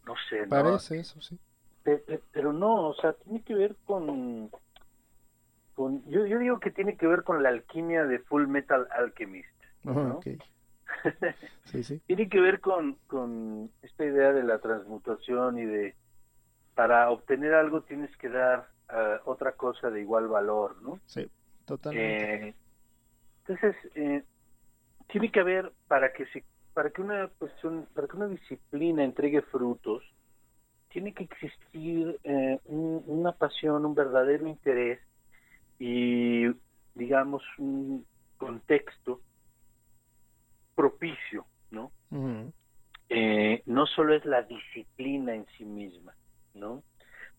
No 0.06 0.14
sé 0.28 0.40
¿no? 0.42 0.48
Parece 0.50 1.00
eso, 1.00 1.20
sí. 1.20 1.38
Pe- 1.82 1.98
pe- 1.98 2.22
pero 2.32 2.52
no, 2.52 2.88
o 2.88 2.94
sea, 2.94 3.12
tiene 3.12 3.42
que 3.42 3.54
ver 3.54 3.76
con, 3.84 4.50
con 5.74 6.04
yo, 6.08 6.26
yo 6.26 6.38
digo 6.38 6.60
que 6.60 6.70
tiene 6.70 6.96
que 6.96 7.06
ver 7.06 7.22
con 7.24 7.42
la 7.42 7.50
alquimia 7.50 8.04
de 8.04 8.18
Full 8.20 8.46
Metal 8.46 8.86
Alchemist. 8.92 9.48
Ok. 9.84 10.26
Sí, 11.64 11.82
sí. 11.82 11.98
tiene 12.06 12.28
que 12.28 12.40
ver 12.40 12.60
con, 12.60 12.94
con 13.08 13.70
esta 13.82 14.04
idea 14.04 14.32
de 14.32 14.44
la 14.44 14.58
transmutación 14.60 15.58
y 15.58 15.64
de 15.64 15.96
para 16.74 17.10
obtener 17.10 17.54
algo 17.54 17.82
tienes 17.82 18.14
que 18.18 18.28
dar 18.28 18.68
ah, 18.88 19.20
otra 19.24 19.52
cosa 19.52 19.90
de 19.90 20.00
igual 20.00 20.28
valor, 20.28 20.80
¿no? 20.82 21.00
Sí, 21.06 21.28
totalmente. 21.64 22.46
Eh, 22.46 22.54
entonces, 23.40 23.76
eh, 23.94 24.22
tiene 25.08 25.32
que 25.32 25.40
haber 25.40 25.72
para 25.88 26.12
que 26.12 26.26
se, 26.26 26.44
para 26.74 26.90
que 26.90 27.00
una 27.02 27.28
cuestión, 27.38 27.86
para 27.94 28.08
que 28.08 28.16
una 28.16 28.28
disciplina 28.28 29.04
entregue 29.04 29.42
frutos, 29.42 30.02
tiene 30.88 31.12
que 31.14 31.24
existir 31.24 32.20
eh, 32.24 32.60
un- 32.66 33.02
una 33.06 33.32
pasión, 33.32 33.84
un 33.86 33.94
verdadero 33.94 34.46
interés 34.46 35.00
y, 35.78 36.46
digamos, 36.94 37.42
un 37.58 38.06
contexto 38.36 39.20
propicio, 40.74 41.46
¿no? 41.70 41.90
Eh, 43.08 43.62
no 43.66 43.86
solo 43.86 44.14
es 44.14 44.24
la 44.24 44.42
disciplina 44.42 45.34
en 45.34 45.46
sí 45.56 45.64
misma, 45.64 46.14
¿no? 46.54 46.82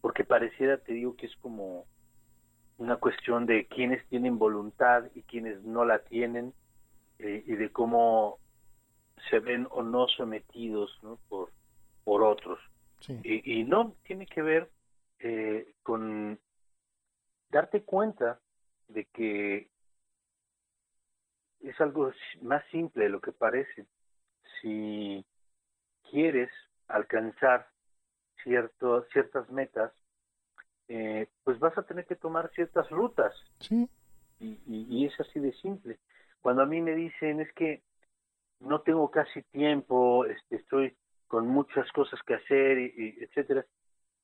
Porque 0.02 0.24
pareciera, 0.24 0.78
te 0.78 0.94
digo, 0.94 1.16
que 1.16 1.26
es 1.26 1.36
como 1.38 1.86
una 2.78 2.98
cuestión 2.98 3.46
de 3.46 3.68
quienes 3.68 4.06
tienen 4.08 4.38
voluntad 4.38 5.06
y 5.16 5.22
quienes 5.24 5.64
no 5.64 5.86
la 5.86 6.00
tienen 6.00 6.54
eh, 7.20 7.44
y 7.48 7.54
de 7.56 7.72
cómo 7.72 8.38
se 9.30 9.40
ven 9.40 9.68
o 9.72 9.84
no 9.84 10.08
sometidos 10.08 10.98
¿no? 11.04 11.20
por 11.30 11.52
por 12.04 12.24
otros 12.24 12.60
Sí, 13.00 13.20
y, 13.24 13.60
y 13.60 13.64
no 13.64 13.96
tiene 14.04 14.26
que 14.26 14.42
ver 14.42 14.72
eh, 15.20 15.74
con 15.84 16.40
darte 17.50 17.84
cuenta 17.84 18.40
de 18.88 19.06
que 19.06 19.70
es 21.62 21.80
algo 21.82 22.12
más 22.42 22.64
simple 22.72 23.06
de 23.06 23.10
lo 23.10 23.22
que 23.22 23.32
parece. 23.32 23.86
Si 24.62 25.26
quieres 26.10 26.50
alcanzar 26.88 27.68
cierto, 28.44 29.06
ciertas 29.12 29.50
metas, 29.50 29.92
eh, 30.88 31.28
pues 31.44 31.60
vas 31.60 31.78
a 31.78 31.84
tener 31.84 32.06
que 32.06 32.16
tomar 32.16 32.52
ciertas 32.54 32.90
rutas 32.90 33.34
sí, 33.60 33.90
y, 34.40 34.60
y, 34.68 34.86
y 34.90 35.06
es 35.06 35.20
así 35.20 35.40
de 35.40 35.54
simple. 35.54 35.98
Cuando 36.42 36.62
a 36.62 36.68
mí 36.68 36.82
me 36.82 36.94
dicen 36.94 37.42
es 37.42 37.52
que 37.54 37.82
no 38.60 38.82
tengo 38.82 39.10
casi 39.12 39.42
tiempo, 39.44 40.26
este, 40.26 40.58
estoy 40.58 40.96
con 41.28 41.48
muchas 41.48 41.92
cosas 41.92 42.20
que 42.24 42.36
hacer, 42.36 42.78
y, 42.78 42.94
y 42.98 43.24
etcétera, 43.24 43.66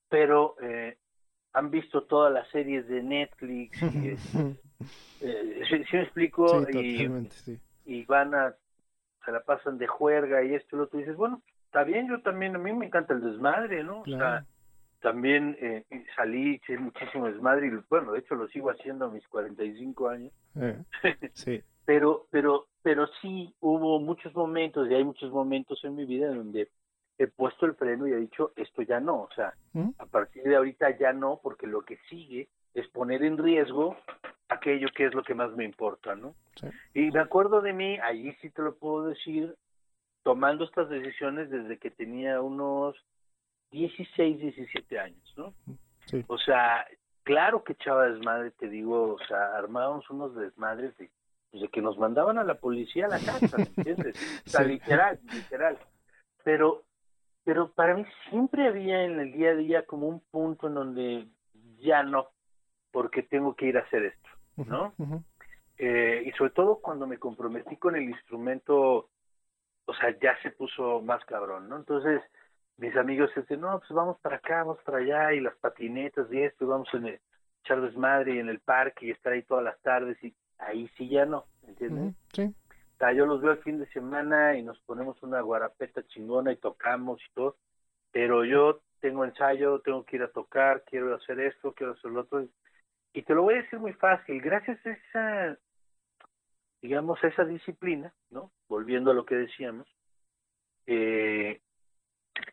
pero 0.10 0.56
eh, 0.62 0.98
han 1.54 1.70
visto 1.72 2.04
todas 2.04 2.32
las 2.32 2.48
series 2.50 2.88
de 2.88 3.04
Netflix, 3.04 3.82
y, 3.82 4.08
este, 4.10 4.56
eh, 5.22 5.62
¿sí, 5.70 5.84
sí 5.90 5.98
me 5.98 6.04
explico? 6.04 6.48
sí, 6.48 6.56
y, 6.70 6.98
totalmente, 6.98 7.36
sí. 7.36 7.60
y 7.86 8.06
van 8.06 8.34
a, 8.36 8.56
se 9.26 9.32
la 9.32 9.42
pasan 9.42 9.78
de 9.78 9.88
juerga 9.88 10.44
y 10.44 10.56
esto 10.56 10.76
y 10.76 10.78
lo 10.78 10.84
otro, 10.86 11.00
y 11.00 11.04
dices, 11.04 11.18
bueno, 11.18 11.42
está 11.66 11.84
bien, 11.84 12.08
yo 12.10 12.22
también, 12.22 12.56
a 12.56 12.60
mí 12.60 12.74
me 12.74 12.86
encanta 12.86 13.14
el 13.14 13.22
desmadre, 13.22 13.84
¿no? 13.84 14.02
O 14.02 14.06
sea, 14.06 14.46
también 15.02 15.58
eh, 15.60 15.84
salí, 16.16 16.56
hice 16.56 16.78
muchísimo 16.78 17.28
desmadre, 17.28 17.68
y 17.68 17.72
bueno, 17.90 18.12
de 18.12 18.20
hecho 18.20 18.36
lo 18.36 18.48
sigo 18.50 18.70
haciendo 18.70 19.06
a 19.06 19.10
mis 19.10 19.28
45 19.28 20.10
años, 20.10 20.32
Eh, 20.56 20.78
sí, 21.34 21.64
pero 21.86 22.28
pero 22.30 22.68
pero 22.82 23.08
sí 23.22 23.54
hubo 23.60 24.00
muchos 24.00 24.34
momentos 24.34 24.90
y 24.90 24.96
hay 24.96 25.04
muchos 25.04 25.32
momentos 25.32 25.84
en 25.84 25.96
mi 25.96 26.06
vida 26.06 26.34
donde 26.34 26.70
he 27.18 27.28
puesto 27.28 27.66
el 27.66 27.76
freno 27.76 28.08
y 28.08 28.14
he 28.14 28.18
dicho 28.18 28.52
esto 28.56 28.82
ya 28.82 29.00
no, 29.00 29.22
o 29.22 29.30
sea, 29.36 29.54
¿Mm? 29.74 29.90
a 29.98 30.06
partir 30.06 30.44
de 30.44 30.56
ahorita 30.56 30.98
ya 30.98 31.14
no, 31.14 31.40
porque 31.42 31.68
lo 31.68 31.84
que 31.84 31.98
sigue 32.10 32.50
es 32.74 32.88
poner 32.88 33.24
en 33.24 33.38
riesgo 33.38 33.96
aquello 34.50 34.88
que 34.96 35.06
es 35.06 35.14
lo 35.14 35.24
que 35.24 35.36
más 35.36 35.52
me 35.56 35.64
importa, 35.64 36.16
¿no? 36.16 36.36
Sí. 36.56 36.68
Y 36.94 37.12
me 37.12 37.20
acuerdo 37.20 37.62
de 37.62 37.74
mí, 37.74 37.98
allí 38.00 38.34
sí 38.42 38.50
te 38.50 38.62
lo 38.62 38.76
puedo 38.76 39.08
decir, 39.08 39.56
tomando 40.24 40.66
estas 40.66 40.90
decisiones 40.90 41.50
desde 41.50 41.78
que 41.78 41.92
tenía 41.92 42.42
unos 42.42 42.96
16, 43.72 44.40
17 44.40 45.00
años, 45.00 45.34
¿no? 45.38 45.54
Sí. 46.08 46.24
O 46.28 46.38
sea, 46.38 46.86
claro 47.24 47.64
que 47.64 47.74
echaba 47.74 48.10
desmadre, 48.10 48.52
te 48.52 48.68
digo, 48.68 49.14
o 49.14 49.26
sea, 49.28 49.56
armábamos 49.56 50.10
unos 50.10 50.36
desmadres 50.36 50.96
de, 50.98 51.10
pues, 51.52 51.62
de 51.64 51.70
que 51.70 51.82
nos 51.82 51.98
mandaban 51.98 52.38
a 52.38 52.44
la 52.44 52.56
policía 52.56 53.06
a 53.06 53.10
la 53.10 53.20
casa, 53.20 53.58
¿me 53.58 53.64
entiendes? 53.66 54.16
O 54.48 54.50
sea, 54.50 54.64
Sí. 54.64 54.70
literal, 54.70 55.20
literal. 55.32 55.78
Pero, 56.44 56.84
pero 57.44 57.72
para 57.72 57.96
mí 57.96 58.06
siempre 58.30 58.68
había 58.68 59.04
en 59.04 59.20
el 59.20 59.32
día 59.34 59.52
a 59.52 59.56
día 59.56 59.86
como 59.86 60.08
un 60.08 60.22
punto 60.32 60.68
en 60.68 60.74
donde 60.74 61.28
ya 61.80 62.04
no, 62.04 62.28
porque 62.92 63.24
tengo 63.24 63.56
que 63.56 63.68
ir 63.68 63.78
a 63.78 63.82
hacer 63.82 64.06
esto, 64.06 64.30
¿no? 64.66 64.94
Eh, 65.78 66.24
y 66.26 66.32
sobre 66.34 66.52
todo 66.52 66.80
cuando 66.80 67.08
me 67.08 67.18
comprometí 67.18 67.76
con 67.78 67.96
el 67.96 68.04
instrumento, 68.04 69.10
o 69.86 69.94
sea, 69.96 70.16
ya 70.20 70.40
se 70.44 70.52
puso 70.52 71.02
más 71.02 71.24
cabrón, 71.26 71.70
¿no? 71.70 71.78
Entonces, 71.78 72.22
mis 72.78 72.96
amigos 72.96 73.32
dicen, 73.36 73.62
no, 73.62 73.80
pues 73.80 73.92
vamos 73.92 74.18
para 74.22 74.38
acá, 74.38 74.64
vamos 74.64 74.80
para 74.84 75.00
allá, 75.00 75.34
y 75.34 75.40
las 75.40 75.56
patinetas 75.58 76.32
y 76.32 76.42
esto, 76.42 76.66
y 76.66 76.68
vamos 76.68 76.90
a 76.94 76.98
echar 77.64 77.82
desmadre 77.82 78.36
y 78.36 78.40
en 78.40 78.50
el 78.50 78.60
parque 78.60 79.08
y 79.08 79.12
estar 79.12 79.34
ahí 79.34 79.44
todas 79.44 79.64
las 79.64 79.80
tardes, 79.82 80.24
y 80.24 80.36
ahí 80.62 80.88
sí 80.98 81.10
ya 81.10 81.26
no, 81.26 81.46
¿entiendes? 81.68 82.16
Sí. 82.34 82.44
O 82.44 82.98
sea, 82.98 83.14
yo 83.14 83.26
los 83.26 83.42
veo 83.42 83.52
el 83.52 83.64
fin 83.64 83.80
de 83.80 83.88
semana 83.88 84.56
y 84.58 84.64
nos 84.64 84.80
ponemos 84.82 85.22
una 85.24 85.42
guarapeta 85.42 86.06
chingona 86.08 86.52
y 86.52 86.58
tocamos 86.58 87.20
y 87.22 87.34
todo, 87.34 87.58
pero 88.12 88.46
yo 88.46 88.82
tengo 89.00 89.26
ensayo, 89.26 89.80
tengo 89.80 90.06
que 90.06 90.18
ir 90.18 90.24
a 90.24 90.32
tocar, 90.32 90.84
quiero 90.86 91.16
hacer 91.16 91.40
esto, 91.40 91.74
quiero 91.74 91.94
hacer 91.94 92.12
lo 92.12 92.22
otro, 92.22 92.48
y 93.14 93.24
te 93.24 93.34
lo 93.34 93.44
voy 93.44 93.56
a 93.56 93.62
decir 93.64 93.80
muy 93.80 93.94
fácil, 93.94 94.40
gracias 94.42 94.80
a 94.86 94.92
esa, 94.92 95.58
digamos, 96.82 97.22
a 97.24 97.28
esa 97.28 97.44
disciplina, 97.44 98.14
¿no? 98.30 98.52
Volviendo 98.70 99.12
a 99.12 99.14
lo 99.16 99.26
que 99.26 99.36
decíamos, 99.36 99.88
eh, 100.86 101.60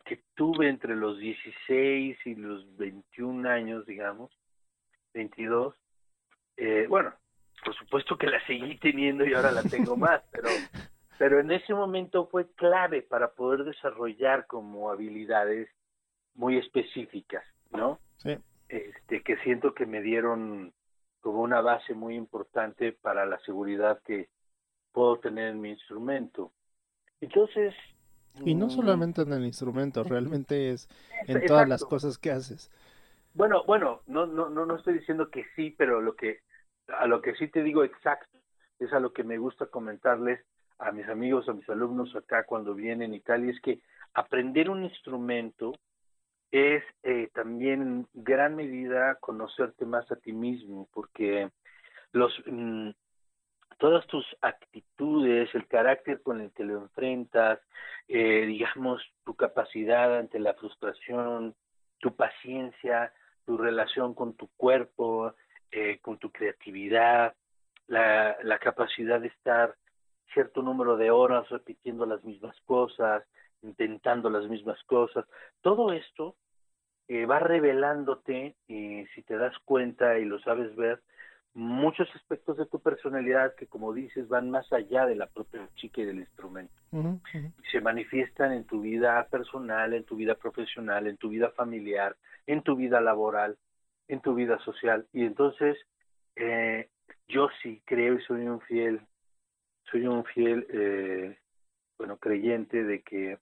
que 0.05 0.23
tuve 0.33 0.67
entre 0.67 0.95
los 0.95 1.19
16 1.19 2.17
y 2.25 2.35
los 2.35 2.75
21 2.75 3.47
años, 3.47 3.85
digamos, 3.85 4.31
22, 5.13 5.75
eh, 6.57 6.87
bueno, 6.89 7.13
por 7.63 7.75
supuesto 7.75 8.17
que 8.17 8.27
la 8.27 8.45
seguí 8.45 8.77
teniendo 8.77 9.25
y 9.25 9.33
ahora 9.33 9.51
la 9.51 9.63
tengo 9.63 9.95
más, 9.95 10.21
pero, 10.31 10.49
pero 11.17 11.39
en 11.39 11.51
ese 11.51 11.73
momento 11.73 12.27
fue 12.27 12.51
clave 12.53 13.01
para 13.01 13.31
poder 13.31 13.63
desarrollar 13.63 14.47
como 14.47 14.91
habilidades 14.91 15.69
muy 16.35 16.57
específicas, 16.57 17.43
¿no? 17.71 17.99
Sí. 18.17 18.37
Este, 18.69 19.23
que 19.23 19.37
siento 19.37 19.73
que 19.73 19.85
me 19.85 20.01
dieron 20.01 20.73
como 21.21 21.41
una 21.41 21.61
base 21.61 21.93
muy 21.93 22.15
importante 22.15 22.93
para 22.93 23.25
la 23.25 23.39
seguridad 23.39 24.01
que 24.05 24.29
puedo 24.91 25.17
tener 25.17 25.49
en 25.49 25.61
mi 25.61 25.71
instrumento. 25.71 26.51
Entonces... 27.21 27.73
Y 28.45 28.55
no 28.55 28.67
mm, 28.67 28.69
solamente 28.69 29.21
en 29.23 29.33
el 29.33 29.45
instrumento, 29.45 30.03
realmente 30.03 30.71
es 30.71 30.87
en 31.23 31.37
Exacto. 31.37 31.47
todas 31.47 31.67
las 31.67 31.83
cosas 31.83 32.17
que 32.17 32.31
haces. 32.31 32.71
Bueno, 33.33 33.63
bueno, 33.65 34.01
no, 34.07 34.25
no, 34.25 34.49
no, 34.49 34.65
no 34.65 34.75
estoy 34.75 34.95
diciendo 34.95 35.29
que 35.29 35.45
sí, 35.55 35.75
pero 35.77 36.01
lo 36.01 36.15
que, 36.15 36.39
a 36.97 37.07
lo 37.07 37.21
que 37.21 37.35
sí 37.35 37.47
te 37.47 37.63
digo 37.63 37.83
exacto, 37.83 38.37
es 38.79 38.91
a 38.93 38.99
lo 38.99 39.13
que 39.13 39.23
me 39.23 39.37
gusta 39.37 39.67
comentarles 39.67 40.39
a 40.79 40.91
mis 40.91 41.07
amigos, 41.09 41.47
a 41.49 41.53
mis 41.53 41.67
alumnos 41.69 42.15
acá 42.15 42.45
cuando 42.45 42.73
vienen 42.73 43.13
y 43.13 43.19
tal, 43.19 43.45
y 43.45 43.49
es 43.49 43.59
que 43.61 43.81
aprender 44.13 44.69
un 44.69 44.83
instrumento 44.83 45.73
es 46.51 46.83
eh, 47.03 47.29
también 47.33 47.81
en 47.81 48.07
gran 48.13 48.55
medida 48.55 49.15
conocerte 49.15 49.85
más 49.85 50.09
a 50.11 50.15
ti 50.15 50.33
mismo, 50.33 50.87
porque 50.93 51.49
los 52.11 52.33
mm, 52.45 52.89
todas 53.77 54.05
tus 54.07 54.25
actitudes, 54.41 55.53
el 55.55 55.67
carácter 55.67 56.21
con 56.21 56.41
el 56.41 56.51
que 56.51 56.63
lo 56.63 56.81
enfrentas, 56.81 57.59
eh, 58.07 58.45
digamos, 58.45 59.01
tu 59.23 59.35
capacidad 59.35 60.17
ante 60.17 60.39
la 60.39 60.53
frustración, 60.53 61.55
tu 61.99 62.15
paciencia, 62.15 63.13
tu 63.45 63.57
relación 63.57 64.13
con 64.13 64.33
tu 64.33 64.49
cuerpo, 64.57 65.33
eh, 65.71 65.99
con 66.01 66.17
tu 66.17 66.31
creatividad, 66.31 67.33
la, 67.87 68.37
la 68.43 68.59
capacidad 68.59 69.19
de 69.19 69.27
estar 69.27 69.75
cierto 70.33 70.61
número 70.61 70.97
de 70.97 71.11
horas 71.11 71.49
repitiendo 71.49 72.05
las 72.05 72.23
mismas 72.23 72.55
cosas, 72.65 73.23
intentando 73.61 74.29
las 74.29 74.47
mismas 74.47 74.81
cosas. 74.83 75.25
Todo 75.61 75.91
esto 75.91 76.35
eh, 77.07 77.25
va 77.25 77.39
revelándote, 77.39 78.55
eh, 78.67 79.07
si 79.15 79.23
te 79.23 79.37
das 79.37 79.57
cuenta 79.65 80.19
y 80.19 80.25
lo 80.25 80.39
sabes 80.39 80.75
ver, 80.75 81.01
muchos 81.55 82.07
aspectos 82.15 82.57
de 82.57 82.67
tu 82.67 82.79
personalidad 82.79 83.55
que, 83.55 83.65
como 83.65 83.93
dices, 83.93 84.27
van 84.27 84.51
más 84.51 84.71
allá 84.71 85.07
de 85.07 85.15
la 85.15 85.25
propia 85.25 85.67
chica 85.75 86.01
y 86.01 86.05
del 86.05 86.19
instrumento 86.19 86.73
ujú. 86.91 87.19
se 87.71 87.81
manifiestan 87.81 88.53
en 88.53 88.65
tu 88.65 88.81
vida 88.81 89.27
personal, 89.29 89.93
en 89.93 90.03
tu 90.03 90.15
vida 90.15 90.35
profesional, 90.35 91.07
en 91.07 91.17
tu 91.17 91.29
vida 91.29 91.49
familiar, 91.49 92.15
en 92.45 92.61
tu 92.61 92.75
vida 92.75 93.01
laboral, 93.01 93.57
en 94.09 94.19
tu 94.21 94.35
vida 94.35 94.59
social. 94.59 95.07
Y 95.13 95.23
entonces, 95.25 95.77
eh, 96.35 96.89
yo 97.27 97.47
sí 97.63 97.81
creo 97.85 98.15
y 98.15 98.21
soy 98.23 98.47
un 98.47 98.59
fiel, 98.61 99.01
soy 99.89 100.05
un 100.05 100.25
fiel, 100.25 100.67
eh, 100.69 101.37
bueno, 101.97 102.17
creyente 102.17 102.83
de 102.83 103.01
que 103.01 103.37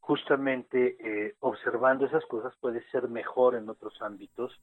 justamente 0.00 0.96
eh, 1.00 1.34
observando 1.40 2.06
esas 2.06 2.24
cosas 2.26 2.54
puedes 2.60 2.84
ser 2.90 3.08
mejor 3.08 3.54
en 3.54 3.68
otros 3.68 4.00
ámbitos, 4.00 4.58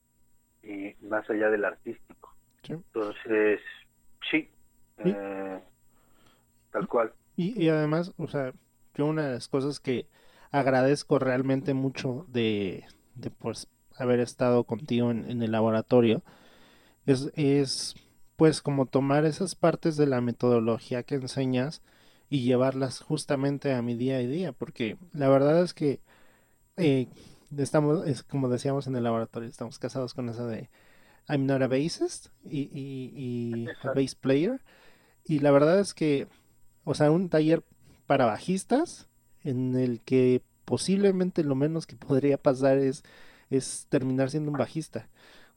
eh, 0.63 0.95
más 1.01 1.29
allá 1.29 1.49
del 1.49 1.65
artístico. 1.65 2.35
Sí. 2.63 2.73
Entonces, 2.73 3.59
sí, 4.31 4.49
Sí. 5.03 5.13
eh, 5.13 5.61
tal 6.71 6.87
cual. 6.87 7.13
Y, 7.35 7.61
y 7.63 7.69
además, 7.69 8.13
o 8.17 8.27
sea, 8.27 8.53
yo 8.95 9.05
una 9.05 9.27
de 9.27 9.33
las 9.33 9.47
cosas 9.47 9.79
que 9.79 10.07
agradezco 10.51 11.19
realmente 11.19 11.73
mucho 11.73 12.25
de, 12.29 12.85
de 13.15 13.29
pues 13.29 13.67
haber 13.97 14.19
estado 14.19 14.63
contigo 14.63 15.11
en, 15.11 15.29
en 15.29 15.41
el 15.41 15.51
laboratorio 15.51 16.23
es, 17.05 17.31
es 17.35 17.95
pues 18.35 18.61
como 18.61 18.85
tomar 18.85 19.25
esas 19.25 19.55
partes 19.55 19.97
de 19.97 20.07
la 20.07 20.21
metodología 20.21 21.03
que 21.03 21.15
enseñas 21.15 21.81
y 22.29 22.41
llevarlas 22.41 22.99
justamente 22.99 23.73
a 23.73 23.81
mi 23.81 23.95
día 23.95 24.17
a 24.17 24.19
día, 24.19 24.51
porque 24.51 24.97
la 25.13 25.29
verdad 25.29 25.61
es 25.63 25.73
que 25.73 26.01
eh, 26.77 27.07
estamos, 27.57 28.05
es 28.07 28.23
como 28.23 28.49
decíamos 28.49 28.87
en 28.87 28.95
el 28.95 29.03
laboratorio, 29.03 29.47
estamos 29.47 29.79
casados 29.79 30.13
con 30.13 30.29
esa 30.29 30.45
de 30.47 30.69
I'm 31.29 31.45
not 31.45 31.61
a 31.61 31.67
bassist 31.67 32.27
y, 32.43 32.69
y, 32.73 33.13
y 33.15 33.67
a 33.83 33.93
bass 33.93 34.15
player, 34.15 34.61
y 35.23 35.39
la 35.39 35.51
verdad 35.51 35.79
es 35.79 35.93
que 35.93 36.27
o 36.85 36.93
sea, 36.93 37.11
un 37.11 37.29
taller 37.29 37.63
para 38.05 38.25
bajistas 38.25 39.07
en 39.43 39.75
el 39.75 39.99
que 40.01 40.41
posiblemente 40.63 41.43
lo 41.43 41.55
menos 41.55 41.85
que 41.87 41.95
podría 41.95 42.37
pasar 42.37 42.77
es, 42.77 43.03
es 43.49 43.87
terminar 43.89 44.29
siendo 44.29 44.51
un 44.51 44.57
bajista. 44.57 45.07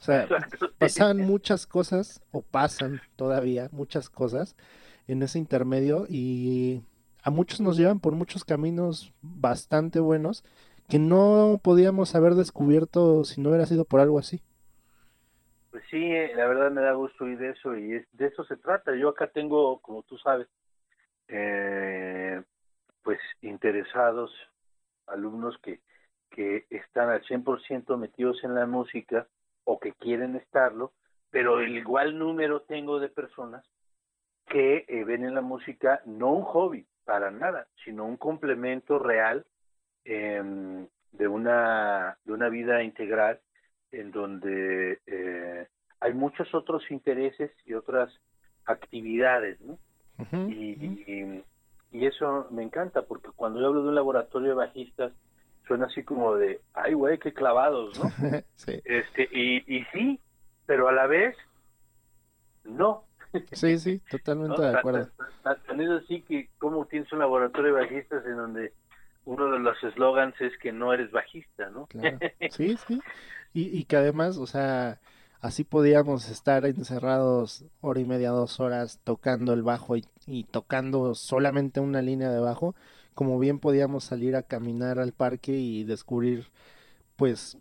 O 0.00 0.02
sea, 0.02 0.22
Exacto. 0.22 0.70
pasaban 0.78 1.18
muchas 1.18 1.66
cosas, 1.66 2.22
o 2.30 2.42
pasan 2.42 3.00
todavía 3.16 3.68
muchas 3.72 4.08
cosas 4.08 4.56
en 5.06 5.22
ese 5.22 5.38
intermedio 5.38 6.06
y 6.08 6.82
a 7.22 7.30
muchos 7.30 7.60
nos 7.60 7.76
llevan 7.76 8.00
por 8.00 8.14
muchos 8.14 8.44
caminos 8.44 9.12
bastante 9.22 10.00
buenos 10.00 10.44
que 10.88 10.98
no 10.98 11.60
podíamos 11.62 12.14
haber 12.14 12.34
descubierto 12.34 13.24
si 13.24 13.40
no 13.40 13.50
hubiera 13.50 13.66
sido 13.66 13.84
por 13.84 14.00
algo 14.00 14.18
así. 14.18 14.40
Pues 15.70 15.84
sí, 15.90 16.02
eh, 16.02 16.32
la 16.34 16.46
verdad 16.46 16.70
me 16.70 16.80
da 16.80 16.92
gusto 16.92 17.24
oír 17.24 17.42
eso 17.42 17.76
y 17.76 17.94
es, 17.94 18.06
de 18.12 18.26
eso 18.26 18.44
se 18.44 18.56
trata. 18.56 18.96
Yo 18.96 19.10
acá 19.10 19.26
tengo, 19.26 19.80
como 19.80 20.02
tú 20.02 20.16
sabes, 20.18 20.48
eh, 21.28 22.42
pues 23.02 23.18
interesados, 23.42 24.32
alumnos 25.06 25.58
que, 25.62 25.80
que 26.30 26.66
están 26.70 27.10
al 27.10 27.22
100% 27.22 27.96
metidos 27.96 28.42
en 28.44 28.54
la 28.54 28.66
música 28.66 29.26
o 29.64 29.78
que 29.78 29.92
quieren 29.92 30.36
estarlo, 30.36 30.92
pero 31.30 31.60
el 31.60 31.76
igual 31.76 32.18
número 32.18 32.62
tengo 32.62 33.00
de 33.00 33.08
personas 33.08 33.64
que 34.46 34.84
eh, 34.88 35.04
ven 35.04 35.24
en 35.24 35.34
la 35.34 35.42
música 35.42 36.00
no 36.06 36.32
un 36.32 36.42
hobby 36.42 36.86
para 37.04 37.30
nada, 37.30 37.66
sino 37.84 38.04
un 38.04 38.16
complemento 38.16 38.98
real 38.98 39.44
em, 40.04 40.86
de 41.12 41.28
una 41.28 42.18
de 42.24 42.32
una 42.32 42.48
vida 42.48 42.82
integral 42.82 43.40
en 43.92 44.10
donde 44.10 45.00
eh, 45.06 45.66
hay 46.00 46.14
muchos 46.14 46.54
otros 46.54 46.90
intereses 46.90 47.50
y 47.64 47.74
otras 47.74 48.12
actividades, 48.64 49.60
¿no? 49.60 49.78
Y, 50.48 51.42
y 51.90 52.06
eso 52.06 52.48
me 52.50 52.62
encanta, 52.62 53.02
porque 53.02 53.30
cuando 53.34 53.60
yo 53.60 53.68
hablo 53.68 53.82
de 53.82 53.88
un 53.88 53.94
laboratorio 53.94 54.50
de 54.50 54.54
bajistas, 54.54 55.12
suena 55.68 55.86
así 55.86 56.02
como 56.02 56.34
de, 56.34 56.60
ay, 56.74 56.94
güey, 56.94 57.18
qué 57.18 57.32
clavados, 57.32 57.96
¿no? 57.98 58.10
Sí, 58.56 58.82
Este, 58.84 59.28
y, 59.30 59.58
y 59.78 59.84
sí, 59.92 60.20
pero 60.66 60.88
a 60.88 60.92
la 60.92 61.06
vez, 61.06 61.36
no. 62.64 63.04
sí, 63.52 63.78
sí, 63.78 64.00
¿no? 64.00 64.08
totalmente 64.08 64.62
de 64.62 64.68
acuerdo. 64.70 65.10
tan- 65.42 65.80
es 65.80 65.90
así 65.90 66.22
que, 66.22 66.48
como 66.58 66.86
tienes 66.86 67.12
un 67.12 67.20
laboratorio 67.20 67.74
de 67.74 67.82
bajistas 67.82 68.24
en 68.26 68.36
donde 68.36 68.72
uno 69.24 69.50
de 69.50 69.58
los 69.58 69.82
eslogans 69.84 70.34
es 70.40 70.56
que 70.58 70.72
no 70.72 70.92
eres 70.92 71.10
bajista, 71.10 71.68
¿no? 71.70 71.86
Claro. 71.86 72.18
Sí, 72.48 72.76
sí. 72.86 73.00
Y, 73.52 73.76
y 73.78 73.84
que 73.84 73.96
además, 73.96 74.36
o 74.38 74.46
sea, 74.46 75.00
así 75.40 75.64
podíamos 75.64 76.28
estar 76.30 76.64
encerrados 76.66 77.64
hora 77.80 78.00
y 78.00 78.04
media, 78.04 78.30
dos 78.30 78.58
horas 78.60 79.00
tocando 79.04 79.52
el 79.52 79.62
bajo 79.62 79.96
y, 80.26 80.44
tocando 80.44 81.14
solamente 81.14 81.80
una 81.80 82.02
línea 82.02 82.30
de 82.30 82.40
bajo, 82.40 82.74
como 83.18 83.40
bien 83.40 83.58
podíamos 83.58 84.04
salir 84.04 84.36
a 84.36 84.44
caminar 84.44 85.00
al 85.00 85.12
parque 85.12 85.50
y 85.50 85.82
descubrir 85.82 86.52
pues 87.16 87.58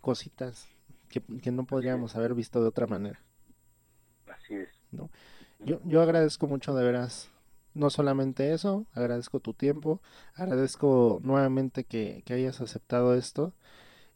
cositas 0.00 0.66
que, 1.08 1.22
que 1.40 1.52
no 1.52 1.64
podríamos 1.64 2.16
haber 2.16 2.34
visto 2.34 2.60
de 2.60 2.66
otra 2.66 2.88
manera. 2.88 3.20
Así 4.26 4.56
es. 4.56 4.68
¿no? 4.90 5.08
Yo, 5.60 5.80
yo 5.84 6.02
agradezco 6.02 6.48
mucho 6.48 6.74
de 6.74 6.82
veras 6.82 7.30
no 7.72 7.88
solamente 7.88 8.52
eso, 8.52 8.84
agradezco 8.94 9.38
tu 9.38 9.54
tiempo, 9.54 10.00
agradezco 10.34 11.20
nuevamente 11.22 11.84
que, 11.84 12.24
que, 12.26 12.34
hayas 12.34 12.60
aceptado 12.60 13.14
esto 13.14 13.52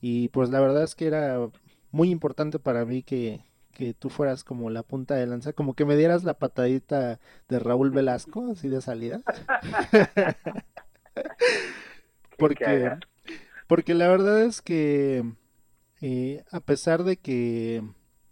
y 0.00 0.26
pues 0.30 0.50
la 0.50 0.58
verdad 0.58 0.82
es 0.82 0.96
que 0.96 1.06
era 1.06 1.38
muy 1.92 2.10
importante 2.10 2.58
para 2.58 2.84
mí 2.84 3.04
que, 3.04 3.44
que 3.72 3.94
tú 3.94 4.10
fueras 4.10 4.44
como 4.44 4.70
la 4.70 4.82
punta 4.82 5.14
de 5.14 5.26
lanza, 5.26 5.52
como 5.52 5.74
que 5.74 5.84
me 5.84 5.96
dieras 5.96 6.24
la 6.24 6.34
patadita 6.34 7.20
de 7.48 7.58
Raúl 7.58 7.90
Velasco, 7.90 8.50
así 8.52 8.68
de 8.68 8.80
salida. 8.80 9.22
porque, 12.38 12.96
porque 13.66 13.94
la 13.94 14.08
verdad 14.08 14.42
es 14.42 14.62
que 14.62 15.24
eh, 16.00 16.44
a 16.50 16.60
pesar 16.60 17.04
de 17.04 17.16
que, 17.16 17.82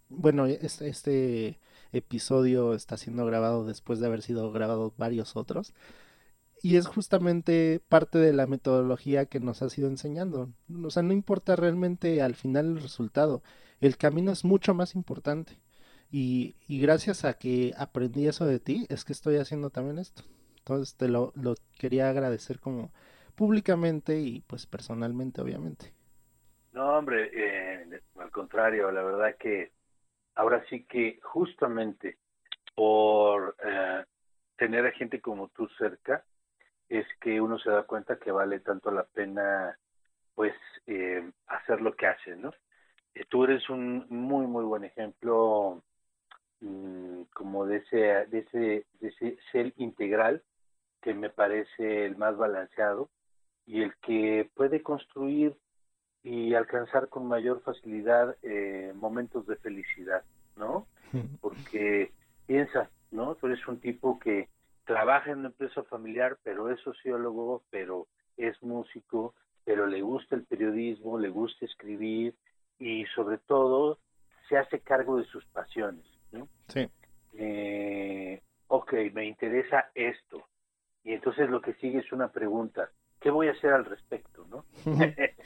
bueno, 0.09 0.47
este, 0.47 0.89
este 0.89 1.59
episodio 1.91 2.73
está 2.73 2.97
siendo 2.97 3.25
grabado 3.25 3.65
después 3.65 3.99
de 3.99 4.07
haber 4.07 4.21
sido 4.21 4.51
grabado 4.51 4.93
varios 4.97 5.35
otros. 5.35 5.73
Y 6.61 6.77
es 6.77 6.87
justamente 6.87 7.81
parte 7.87 8.17
de 8.17 8.33
la 8.33 8.47
metodología 8.47 9.25
que 9.25 9.39
nos 9.39 9.61
ha 9.61 9.67
ido 9.77 9.87
enseñando. 9.87 10.49
O 10.83 10.89
sea, 10.89 11.03
no 11.03 11.13
importa 11.13 11.55
realmente 11.55 12.21
al 12.21 12.35
final 12.35 12.65
el 12.65 12.81
resultado. 12.81 13.41
El 13.79 13.97
camino 13.97 14.31
es 14.31 14.43
mucho 14.43 14.73
más 14.73 14.95
importante. 14.95 15.53
Y, 16.11 16.55
y 16.67 16.81
gracias 16.81 17.23
a 17.23 17.35
que 17.35 17.73
aprendí 17.77 18.27
eso 18.27 18.45
de 18.45 18.59
ti, 18.59 18.85
es 18.89 19.05
que 19.05 19.13
estoy 19.13 19.37
haciendo 19.37 19.69
también 19.69 19.99
esto. 19.99 20.23
Entonces 20.59 20.95
te 20.95 21.07
lo, 21.07 21.31
lo 21.35 21.55
quería 21.77 22.09
agradecer 22.09 22.59
como 22.59 22.91
públicamente 23.35 24.19
y 24.19 24.41
pues 24.41 24.65
personalmente, 24.65 25.41
obviamente. 25.41 25.93
No, 26.73 26.97
hombre, 26.97 27.29
eh, 27.33 28.01
al 28.19 28.31
contrario, 28.31 28.91
la 28.91 29.01
verdad 29.01 29.35
que 29.39 29.71
ahora 30.35 30.63
sí 30.69 30.83
que 30.83 31.19
justamente 31.23 32.17
por 32.75 33.55
eh, 33.63 34.03
tener 34.57 34.85
a 34.85 34.91
gente 34.91 35.21
como 35.21 35.47
tú 35.49 35.67
cerca, 35.77 36.23
es 36.89 37.05
que 37.21 37.39
uno 37.39 37.59
se 37.59 37.69
da 37.69 37.83
cuenta 37.83 38.17
que 38.17 38.31
vale 38.31 38.59
tanto 38.59 38.91
la 38.91 39.03
pena 39.03 39.77
pues 40.35 40.53
eh, 40.87 41.31
hacer 41.47 41.81
lo 41.81 41.95
que 41.95 42.07
hace, 42.07 42.35
¿no? 42.35 42.51
Eh, 43.13 43.25
tú 43.29 43.43
eres 43.43 43.69
un 43.69 44.05
muy 44.09 44.47
muy 44.47 44.63
buen 44.63 44.83
ejemplo 44.83 45.83
mm, 46.61 47.23
como 47.33 47.65
de 47.65 47.77
ese, 47.77 47.97
de 47.97 48.39
ese 48.39 48.85
de 48.99 49.07
ese 49.07 49.37
ser 49.51 49.73
integral 49.77 50.43
que 51.01 51.13
me 51.13 51.29
parece 51.29 52.05
el 52.05 52.17
más 52.17 52.35
balanceado 52.37 53.09
y 53.65 53.83
el 53.83 53.95
que 53.97 54.49
puede 54.55 54.81
construir 54.81 55.55
y 56.23 56.53
alcanzar 56.53 57.07
con 57.07 57.27
mayor 57.27 57.61
facilidad 57.61 58.35
eh, 58.41 58.91
momentos 58.95 59.45
de 59.47 59.55
felicidad, 59.57 60.23
¿no? 60.57 60.87
Porque 61.39 62.11
piensa, 62.45 62.89
¿no? 63.11 63.35
Tú 63.35 63.47
eres 63.47 63.65
un 63.67 63.79
tipo 63.79 64.19
que 64.19 64.49
trabaja 64.89 65.29
en 65.29 65.39
una 65.39 65.49
empresa 65.49 65.83
familiar, 65.83 66.39
pero 66.43 66.71
es 66.71 66.81
sociólogo, 66.81 67.61
pero 67.69 68.07
es 68.37 68.59
músico, 68.63 69.35
pero 69.63 69.85
le 69.85 70.01
gusta 70.01 70.35
el 70.35 70.45
periodismo, 70.45 71.19
le 71.19 71.29
gusta 71.29 71.63
escribir 71.65 72.33
y 72.79 73.05
sobre 73.13 73.37
todo 73.37 73.99
se 74.47 74.57
hace 74.57 74.79
cargo 74.79 75.17
de 75.17 75.25
sus 75.25 75.45
pasiones, 75.45 76.03
¿no? 76.31 76.47
Sí. 76.69 76.89
Eh, 77.33 78.41
ok, 78.67 78.93
me 79.13 79.27
interesa 79.27 79.91
esto. 79.93 80.47
Y 81.03 81.13
entonces 81.13 81.51
lo 81.51 81.61
que 81.61 81.75
sigue 81.75 81.99
es 81.99 82.11
una 82.11 82.31
pregunta. 82.31 82.89
¿qué 83.19 83.29
voy 83.29 83.47
a 83.47 83.51
hacer 83.51 83.73
al 83.73 83.85
respecto? 83.85 84.47
¿no? 84.49 84.65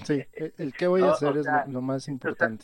sí, 0.05 0.23
el 0.57 0.73
qué 0.73 0.87
voy 0.87 1.01
a 1.01 1.11
hacer 1.11 1.35
es 1.35 1.47
lo, 1.67 1.81
más 1.81 2.07
importante. 2.07 2.63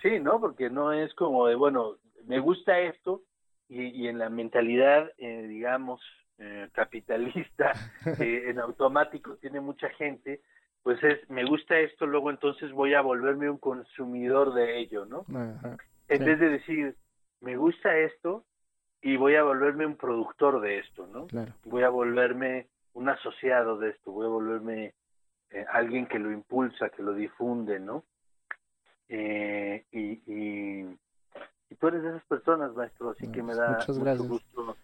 sí, 0.00 0.20
¿no? 0.20 0.40
Porque 0.40 0.70
no 0.70 0.90
es 0.90 1.12
como 1.14 1.48
de, 1.48 1.54
bueno, 1.54 1.98
me 2.24 2.38
gusta 2.38 2.78
esto 2.78 3.20
y, 3.68 3.82
y 3.88 4.08
en 4.08 4.18
la 4.18 4.28
mentalidad, 4.30 5.10
eh, 5.18 5.42
digamos, 5.46 6.00
eh, 6.38 6.68
capitalista, 6.72 7.72
eh, 8.20 8.44
en 8.46 8.58
automático 8.58 9.36
tiene 9.36 9.60
mucha 9.60 9.88
gente, 9.90 10.40
pues 10.82 11.02
es, 11.02 11.28
me 11.30 11.44
gusta 11.44 11.78
esto, 11.78 12.06
luego 12.06 12.30
entonces 12.30 12.72
voy 12.72 12.94
a 12.94 13.00
volverme 13.00 13.48
un 13.48 13.58
consumidor 13.58 14.52
de 14.52 14.78
ello, 14.78 15.06
¿no? 15.06 15.24
en 16.08 16.24
vez 16.24 16.38
de 16.38 16.48
decir, 16.50 16.96
me 17.40 17.56
gusta 17.56 17.96
esto 17.96 18.44
y 19.00 19.16
voy 19.16 19.36
a 19.36 19.42
volverme 19.42 19.86
un 19.86 19.96
productor 19.96 20.60
de 20.60 20.78
esto, 20.78 21.06
¿no? 21.06 21.26
Voy 21.64 21.82
a 21.82 21.90
volverme 21.90 22.68
un 22.94 23.08
asociado 23.08 23.78
de 23.78 23.90
esto, 23.90 24.12
voy 24.12 24.26
a 24.26 24.30
volverme 24.30 24.94
eh, 25.50 25.64
alguien 25.70 26.06
que 26.06 26.18
lo 26.18 26.32
impulsa, 26.32 26.88
que 26.88 27.02
lo 27.02 27.12
difunde, 27.12 27.78
¿no? 27.78 28.04
Eh, 29.08 29.84
y, 29.92 30.84
y, 31.70 31.74
tú 31.76 31.88
eres 31.88 32.02
de 32.02 32.10
esas 32.10 32.24
personas, 32.24 32.74
maestro, 32.74 33.10
así 33.10 33.30
que 33.30 33.42
me 33.42 33.54
da 33.54 33.78
mucho 33.86 34.24
gusto 34.24 34.76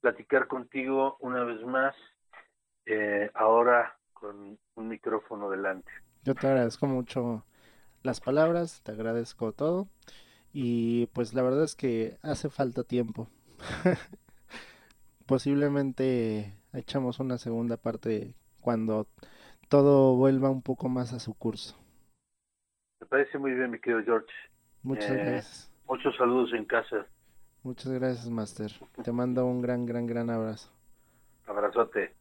platicar 0.00 0.48
contigo 0.48 1.16
una 1.20 1.44
vez 1.44 1.62
más, 1.64 1.94
eh, 2.86 3.30
ahora 3.34 3.96
con 4.12 4.58
un 4.74 4.88
micrófono 4.88 5.50
delante. 5.50 5.90
Yo 6.24 6.34
te 6.34 6.46
agradezco 6.46 6.86
mucho 6.86 7.44
las 8.02 8.20
palabras, 8.20 8.82
te 8.82 8.92
agradezco 8.92 9.52
todo 9.52 9.88
y 10.52 11.06
pues 11.08 11.34
la 11.34 11.42
verdad 11.42 11.64
es 11.64 11.74
que 11.74 12.18
hace 12.22 12.48
falta 12.50 12.84
tiempo. 12.84 13.28
Posiblemente 15.26 16.54
echamos 16.72 17.18
una 17.18 17.38
segunda 17.38 17.76
parte 17.76 18.34
cuando 18.60 19.06
todo 19.68 20.16
vuelva 20.16 20.50
un 20.50 20.62
poco 20.62 20.88
más 20.88 21.12
a 21.12 21.18
su 21.18 21.34
curso. 21.34 21.76
Me 23.00 23.06
parece 23.06 23.38
muy 23.38 23.52
bien, 23.52 23.70
mi 23.70 23.78
querido 23.78 24.02
George. 24.02 24.32
Muchas 24.82 25.10
eh, 25.10 25.14
gracias. 25.14 25.73
Muchos 25.88 26.16
saludos 26.16 26.52
en 26.52 26.64
casa. 26.64 27.06
Muchas 27.62 27.92
gracias, 27.92 28.28
Master. 28.28 28.70
Te 29.02 29.12
mando 29.12 29.46
un 29.46 29.62
gran, 29.62 29.86
gran, 29.86 30.06
gran 30.06 30.30
abrazo. 30.30 30.70
Abrazote. 31.46 32.14